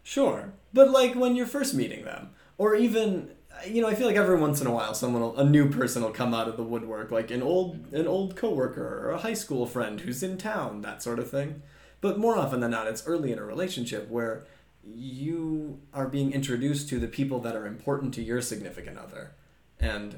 Sure, 0.03 0.53
but 0.73 0.91
like 0.91 1.15
when 1.15 1.37
you're 1.37 1.47
first 1.47 1.75
meeting 1.75 2.05
them, 2.05 2.31
or 2.59 2.75
even 2.75 3.31
you 3.67 3.81
know, 3.81 3.89
I 3.89 3.95
feel 3.95 4.07
like 4.07 4.17
every 4.17 4.37
once 4.37 4.61
in 4.61 4.67
a 4.67 4.73
while, 4.73 4.95
someone, 4.95 5.23
will, 5.23 5.37
a 5.37 5.45
new 5.45 5.69
person 5.69 6.03
will 6.03 6.11
come 6.11 6.35
out 6.35 6.49
of 6.49 6.57
the 6.57 6.63
woodwork, 6.63 7.11
like 7.11 7.31
an 7.31 7.43
old 7.43 7.93
an 7.93 8.07
old 8.07 8.35
coworker 8.35 9.07
or 9.07 9.11
a 9.11 9.19
high 9.19 9.35
school 9.35 9.67
friend 9.67 10.01
who's 10.01 10.23
in 10.23 10.39
town, 10.39 10.83
that 10.83 11.03
sort 11.03 11.19
of 11.19 11.31
thing. 11.31 11.63
But 12.03 12.19
more 12.19 12.37
often 12.37 12.61
than 12.61 12.73
not, 12.73 12.89
it's 12.89 13.07
early 13.07 13.33
in 13.33 13.39
a 13.39 13.45
relationship 13.45 14.11
where 14.11 14.45
you 14.85 15.81
are 15.95 16.09
being 16.09 16.33
introduced 16.33 16.89
to 16.91 16.99
the 16.99 17.07
people 17.07 17.39
that 17.41 17.55
are 17.55 17.65
important 17.65 18.13
to 18.15 18.23
your 18.23 18.43
significant 18.43 18.99
other, 18.99 19.33
and 19.79 20.17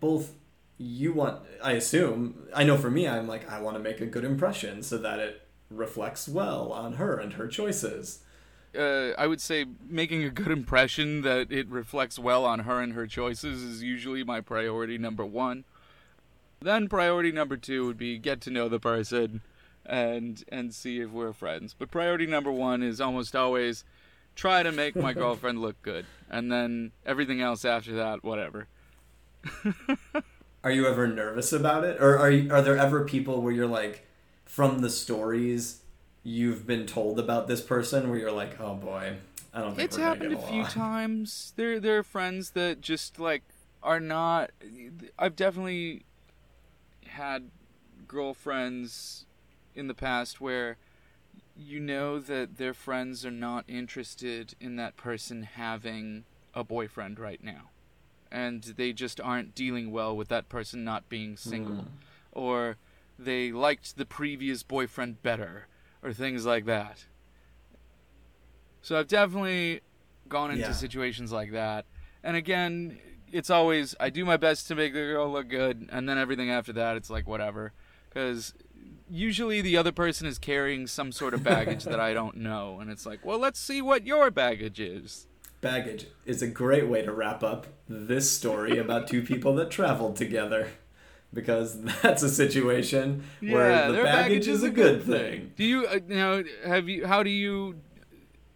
both 0.00 0.34
you 0.78 1.12
want. 1.12 1.42
I 1.62 1.72
assume 1.72 2.46
I 2.54 2.62
know 2.62 2.78
for 2.78 2.90
me, 2.90 3.08
I'm 3.08 3.26
like 3.26 3.50
I 3.50 3.60
want 3.60 3.76
to 3.76 3.82
make 3.82 4.00
a 4.00 4.06
good 4.06 4.24
impression 4.24 4.82
so 4.84 4.96
that 4.98 5.18
it 5.18 5.42
reflects 5.68 6.28
well 6.28 6.72
on 6.72 6.94
her 6.94 7.18
and 7.18 7.34
her 7.34 7.48
choices. 7.48 8.20
uh, 8.78 9.10
I 9.18 9.26
would 9.26 9.40
say 9.40 9.66
making 9.88 10.22
a 10.22 10.30
good 10.30 10.52
impression 10.52 11.22
that 11.22 11.50
it 11.50 11.68
reflects 11.68 12.18
well 12.18 12.44
on 12.44 12.60
her 12.60 12.80
and 12.80 12.92
her 12.92 13.06
choices 13.06 13.62
is 13.62 13.82
usually 13.82 14.22
my 14.22 14.40
priority 14.40 14.96
number 14.96 15.26
one. 15.26 15.64
Then 16.60 16.88
priority 16.88 17.32
number 17.32 17.56
two 17.56 17.86
would 17.86 17.98
be 17.98 18.18
get 18.18 18.40
to 18.42 18.50
know 18.50 18.68
the 18.68 18.80
person 18.80 19.42
and 19.88 20.44
and 20.48 20.72
see 20.74 21.00
if 21.00 21.10
we're 21.10 21.32
friends. 21.32 21.74
But 21.76 21.90
priority 21.90 22.26
number 22.26 22.52
one 22.52 22.82
is 22.82 23.00
almost 23.00 23.34
always 23.34 23.84
try 24.36 24.62
to 24.62 24.70
make 24.70 24.94
my 24.94 25.12
girlfriend 25.14 25.60
look 25.60 25.80
good, 25.82 26.06
and 26.30 26.52
then 26.52 26.92
everything 27.04 27.40
else 27.40 27.64
after 27.64 27.94
that, 27.96 28.22
whatever. 28.22 28.68
Are 30.62 30.70
you 30.70 30.86
ever 30.86 31.06
nervous 31.06 31.52
about 31.52 31.84
it, 31.84 32.00
or 32.00 32.18
are 32.18 32.30
you, 32.30 32.52
are 32.52 32.60
there 32.60 32.76
ever 32.76 33.04
people 33.04 33.40
where 33.40 33.52
you're 33.52 33.66
like, 33.66 34.06
from 34.44 34.80
the 34.80 34.90
stories 34.90 35.82
you've 36.22 36.66
been 36.66 36.84
told 36.84 37.18
about 37.18 37.48
this 37.48 37.60
person, 37.60 38.10
where 38.10 38.18
you're 38.18 38.32
like, 38.32 38.60
oh 38.60 38.74
boy, 38.74 39.16
I 39.54 39.60
don't 39.60 39.74
think 39.74 39.86
It's 39.86 39.96
happened 39.96 40.34
a 40.34 40.38
few 40.38 40.64
times. 40.64 41.52
There, 41.56 41.80
there 41.80 41.98
are 41.98 42.02
friends 42.02 42.50
that 42.50 42.80
just 42.80 43.18
like 43.18 43.42
are 43.82 44.00
not. 44.00 44.50
I've 45.18 45.36
definitely 45.36 46.02
had 47.06 47.50
girlfriends 48.06 49.26
in 49.78 49.86
the 49.86 49.94
past 49.94 50.40
where 50.40 50.76
you 51.56 51.80
know 51.80 52.18
that 52.18 52.58
their 52.58 52.74
friends 52.74 53.24
are 53.24 53.30
not 53.30 53.64
interested 53.68 54.54
in 54.60 54.76
that 54.76 54.96
person 54.96 55.44
having 55.44 56.24
a 56.54 56.64
boyfriend 56.64 57.18
right 57.18 57.42
now. 57.42 57.70
And 58.30 58.62
they 58.62 58.92
just 58.92 59.20
aren't 59.20 59.54
dealing 59.54 59.90
well 59.90 60.16
with 60.16 60.28
that 60.28 60.48
person 60.48 60.84
not 60.84 61.08
being 61.08 61.36
single. 61.36 61.74
Mm. 61.76 61.86
Or 62.32 62.76
they 63.18 63.52
liked 63.52 63.96
the 63.96 64.04
previous 64.04 64.62
boyfriend 64.62 65.22
better. 65.22 65.66
Or 66.02 66.12
things 66.12 66.44
like 66.44 66.64
that. 66.66 67.06
So 68.82 68.98
I've 68.98 69.08
definitely 69.08 69.80
gone 70.28 70.50
into 70.50 70.62
Yeah. 70.62 70.72
situations 70.72 71.32
like 71.32 71.52
that. 71.52 71.86
And 72.22 72.36
again, 72.36 72.98
it's 73.32 73.50
always 73.50 73.94
I 73.98 74.10
do 74.10 74.24
my 74.24 74.36
best 74.36 74.68
to 74.68 74.74
make 74.74 74.92
the 74.92 75.00
girl 75.00 75.30
look 75.30 75.48
good, 75.48 75.88
and 75.90 76.08
then 76.08 76.18
everything 76.18 76.50
after 76.50 76.72
that, 76.74 76.96
it's 76.96 77.10
like 77.10 77.26
whatever. 77.26 77.72
Because 78.08 78.54
usually 79.10 79.60
the 79.60 79.76
other 79.76 79.92
person 79.92 80.26
is 80.26 80.38
carrying 80.38 80.86
some 80.86 81.12
sort 81.12 81.34
of 81.34 81.42
baggage 81.42 81.84
that 81.84 82.00
I 82.00 82.12
don't 82.12 82.36
know, 82.36 82.78
and 82.80 82.90
it's 82.90 83.06
like, 83.06 83.24
well, 83.24 83.38
let's 83.38 83.58
see 83.58 83.82
what 83.82 84.06
your 84.06 84.30
baggage 84.30 84.80
is. 84.80 85.26
Baggage 85.60 86.06
is 86.24 86.40
a 86.42 86.46
great 86.46 86.88
way 86.88 87.02
to 87.02 87.12
wrap 87.12 87.42
up 87.42 87.66
this 87.88 88.30
story 88.30 88.78
about 88.78 89.08
two 89.08 89.22
people 89.22 89.54
that 89.56 89.70
traveled 89.70 90.16
together. 90.16 90.68
Because 91.34 91.78
that's 92.02 92.22
a 92.22 92.28
situation 92.30 93.22
where 93.42 93.88
the 93.88 93.92
their 93.92 94.04
baggage, 94.04 94.48
is 94.48 94.62
a 94.62 94.70
good 94.70 95.02
thing. 95.02 95.52
Do 95.56 95.64
you 95.64 95.86
uh, 95.86 95.98
now 96.08 96.42
have 96.64 96.88
you? 96.88 97.06
How 97.06 97.22
do 97.22 97.28
you 97.28 97.80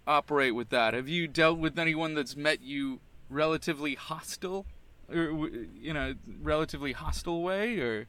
operate 0.06 0.54
with 0.54 0.70
that? 0.70 0.94
Have 0.94 1.06
you 1.06 1.28
dealt 1.28 1.58
with 1.58 1.78
anyone 1.78 2.14
that's 2.14 2.34
met 2.34 2.62
you 2.62 3.00
relatively 3.28 3.94
hostile, 3.94 4.64
or 5.10 5.50
you 5.78 5.92
know, 5.92 6.14
relatively 6.40 6.92
hostile 6.92 7.42
way, 7.42 7.78
or 7.78 8.06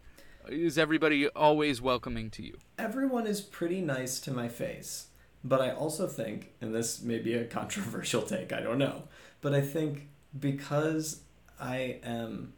is 0.49 0.77
everybody 0.77 1.27
always 1.29 1.81
welcoming 1.81 2.29
to 2.31 2.43
you? 2.43 2.57
Everyone 2.77 3.27
is 3.27 3.41
pretty 3.41 3.81
nice 3.81 4.19
to 4.21 4.31
my 4.31 4.47
face. 4.47 5.07
But 5.43 5.61
I 5.61 5.71
also 5.71 6.07
think, 6.07 6.53
and 6.61 6.73
this 6.73 7.01
may 7.01 7.19
be 7.19 7.33
a 7.33 7.45
controversial 7.59 8.21
take, 8.21 8.53
I 8.53 8.61
don't 8.61 8.77
know, 8.77 9.03
but 9.41 9.53
I 9.53 9.61
think 9.61 10.09
because 10.37 11.21
I 11.59 11.99
am. 12.03 12.53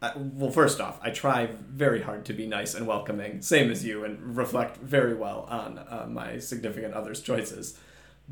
I, 0.00 0.12
well, 0.16 0.50
first 0.50 0.80
off, 0.80 0.98
I 1.00 1.10
try 1.10 1.50
very 1.68 2.02
hard 2.02 2.24
to 2.24 2.32
be 2.32 2.44
nice 2.44 2.74
and 2.74 2.88
welcoming, 2.88 3.40
same 3.40 3.70
as 3.70 3.84
you, 3.84 4.04
and 4.04 4.36
reflect 4.36 4.78
very 4.78 5.14
well 5.14 5.46
on 5.48 5.78
uh, 5.78 6.06
my 6.10 6.38
significant 6.38 6.94
other's 6.94 7.20
choices. 7.20 7.78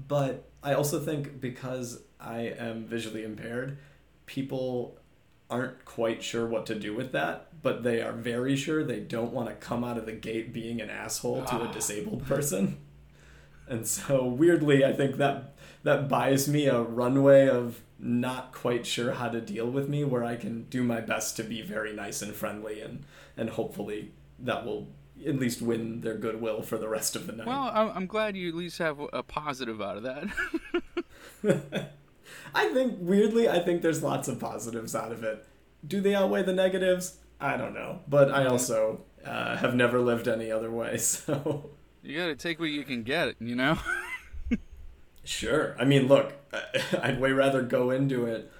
But 0.09 0.51
I 0.65 0.75
also 0.75 0.99
think 0.99 1.41
because 1.41 2.03
I 2.19 2.41
am 2.59 2.87
visually 2.87 3.23
impaired, 3.23 3.79
people 4.27 4.99
aren't 5.49 5.85
quite 5.85 6.25
sure 6.25 6.47
what 6.47 6.67
to 6.67 6.75
do 6.75 6.95
with 6.95 7.13
that, 7.13 7.50
but 7.63 7.83
they 7.83 8.01
are 8.01 8.13
very 8.13 8.57
sure 8.57 8.83
they 8.85 9.01
don't 9.01 9.33
want 9.33 9.49
to 9.49 9.55
come 9.55 9.85
out 9.85 9.99
of 9.99 10.07
the 10.07 10.13
gate 10.13 10.53
being 10.53 10.81
an 10.81 10.91
asshole 10.91 11.45
to 11.45 11.57
a 11.57 11.69
Ah. 11.69 11.73
disabled 11.73 12.27
person. 12.27 12.79
And 13.69 13.87
so 13.87 14.27
weirdly, 14.27 14.85
I 14.85 14.93
think 14.93 15.17
that 15.17 15.55
that 15.83 16.09
buys 16.09 16.49
me 16.49 16.67
a 16.67 16.81
runway 16.81 17.49
of 17.49 17.81
not 17.99 18.53
quite 18.53 18.85
sure 18.87 19.13
how 19.13 19.29
to 19.29 19.41
deal 19.41 19.71
with 19.71 19.89
me 19.89 20.05
where 20.05 20.25
I 20.25 20.37
can 20.37 20.65
do 20.65 20.83
my 20.83 21.01
best 21.01 21.37
to 21.37 21.43
be 21.43 21.63
very 21.63 21.93
nice 21.93 22.23
and 22.23 22.35
friendly 22.35 22.81
and 22.81 23.05
and 23.37 23.51
hopefully 23.51 24.13
that 24.39 24.65
will 24.67 24.89
at 25.27 25.37
least 25.39 25.61
win 25.63 26.01
their 26.01 26.15
goodwill 26.17 26.63
for 26.63 26.79
the 26.79 26.89
rest 26.89 27.15
of 27.15 27.27
the 27.27 27.33
night. 27.35 27.47
Well, 27.47 27.71
I'm 27.75 27.91
I'm 27.95 28.07
glad 28.07 28.37
you 28.37 28.49
at 28.49 28.55
least 28.55 28.79
have 28.79 28.99
a 29.13 29.23
positive 29.23 29.81
out 29.81 29.99
of 29.99 30.03
that. 30.03 30.27
I 32.55 32.73
think 32.73 32.97
weirdly, 33.01 33.49
I 33.49 33.61
think 33.61 33.83
there's 33.83 34.03
lots 34.03 34.29
of 34.29 34.39
positives 34.41 34.95
out 34.95 35.13
of 35.13 35.23
it. 35.23 35.47
Do 35.87 36.01
they 36.01 36.15
outweigh 36.15 36.43
the 36.43 36.53
negatives? 36.53 37.19
I 37.41 37.57
don't 37.57 37.75
know, 37.75 38.01
but 38.07 38.31
I 38.31 38.47
also 38.47 39.01
uh, 39.25 39.57
have 39.57 39.75
never 39.75 40.01
lived 40.01 40.29
any 40.29 40.51
other 40.51 40.71
way. 40.71 40.99
So 40.99 41.71
you 42.03 42.17
got 42.17 42.27
to 42.27 42.37
take 42.37 42.59
what 42.59 42.71
you 42.71 42.83
can 42.83 43.03
get, 43.03 43.37
you 43.41 43.55
know. 43.55 43.79
sure. 45.25 45.77
I 45.79 45.85
mean, 45.85 46.09
look, 46.09 46.33
I'd 47.03 47.21
way 47.21 47.33
rather 47.33 47.63
go 47.63 47.91
into 47.91 48.25
it 48.27 48.51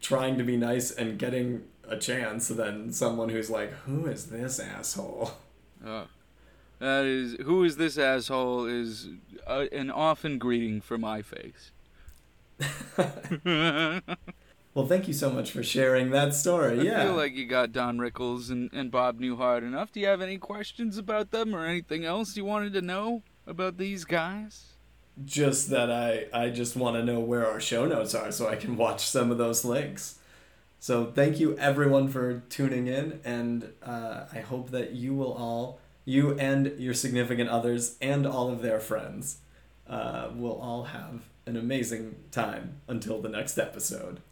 trying 0.00 0.36
to 0.38 0.44
be 0.44 0.56
nice 0.56 0.90
and 0.90 1.18
getting 1.18 1.64
a 1.88 1.96
chance 1.96 2.48
than 2.48 2.92
someone 2.92 3.28
who's 3.30 3.50
like, 3.50 3.72
"Who 3.86 4.06
is 4.06 4.26
this 4.26 4.60
asshole?" 4.60 5.32
Oh. 5.84 6.06
That 6.80 7.04
is, 7.04 7.36
who 7.44 7.62
is 7.62 7.76
this 7.76 7.96
asshole? 7.96 8.66
Is 8.66 9.08
uh, 9.46 9.66
an 9.70 9.88
often 9.88 10.38
greeting 10.38 10.80
for 10.80 10.98
my 10.98 11.22
face. 11.22 11.70
Well, 14.74 14.86
thank 14.86 15.06
you 15.06 15.12
so 15.12 15.30
much 15.30 15.50
for 15.50 15.62
sharing 15.62 16.10
that 16.10 16.34
story. 16.34 16.80
I 16.80 16.82
yeah. 16.82 17.04
feel 17.04 17.14
like 17.14 17.34
you 17.34 17.46
got 17.46 17.72
Don 17.72 17.98
Rickles 17.98 18.50
and, 18.50 18.70
and 18.72 18.90
Bob 18.90 19.20
Newhart 19.20 19.58
enough. 19.58 19.92
Do 19.92 20.00
you 20.00 20.06
have 20.06 20.22
any 20.22 20.38
questions 20.38 20.96
about 20.96 21.30
them 21.30 21.54
or 21.54 21.66
anything 21.66 22.04
else 22.06 22.36
you 22.36 22.44
wanted 22.46 22.72
to 22.72 22.80
know 22.80 23.22
about 23.46 23.76
these 23.76 24.04
guys? 24.04 24.72
just 25.24 25.70
that 25.70 25.90
I 25.90 26.26
I 26.32 26.50
just 26.50 26.76
want 26.76 26.96
to 26.96 27.04
know 27.04 27.20
where 27.20 27.46
our 27.46 27.60
show 27.60 27.86
notes 27.86 28.14
are 28.14 28.32
so 28.32 28.48
I 28.48 28.56
can 28.56 28.76
watch 28.76 29.06
some 29.06 29.30
of 29.30 29.38
those 29.38 29.64
links. 29.64 30.18
So 30.78 31.06
thank 31.06 31.38
you 31.38 31.56
everyone 31.58 32.08
for 32.08 32.40
tuning 32.48 32.88
in, 32.88 33.20
and 33.24 33.72
uh, 33.84 34.24
I 34.32 34.40
hope 34.40 34.70
that 34.70 34.92
you 34.92 35.14
will 35.14 35.32
all, 35.32 35.78
you 36.04 36.36
and 36.38 36.72
your 36.76 36.92
significant 36.92 37.50
others 37.50 37.96
and 38.00 38.26
all 38.26 38.50
of 38.50 38.62
their 38.62 38.80
friends, 38.80 39.38
uh, 39.86 40.30
will 40.34 40.60
all 40.60 40.84
have 40.84 41.20
an 41.46 41.56
amazing 41.56 42.16
time 42.32 42.80
until 42.88 43.20
the 43.20 43.28
next 43.28 43.58
episode. 43.58 44.22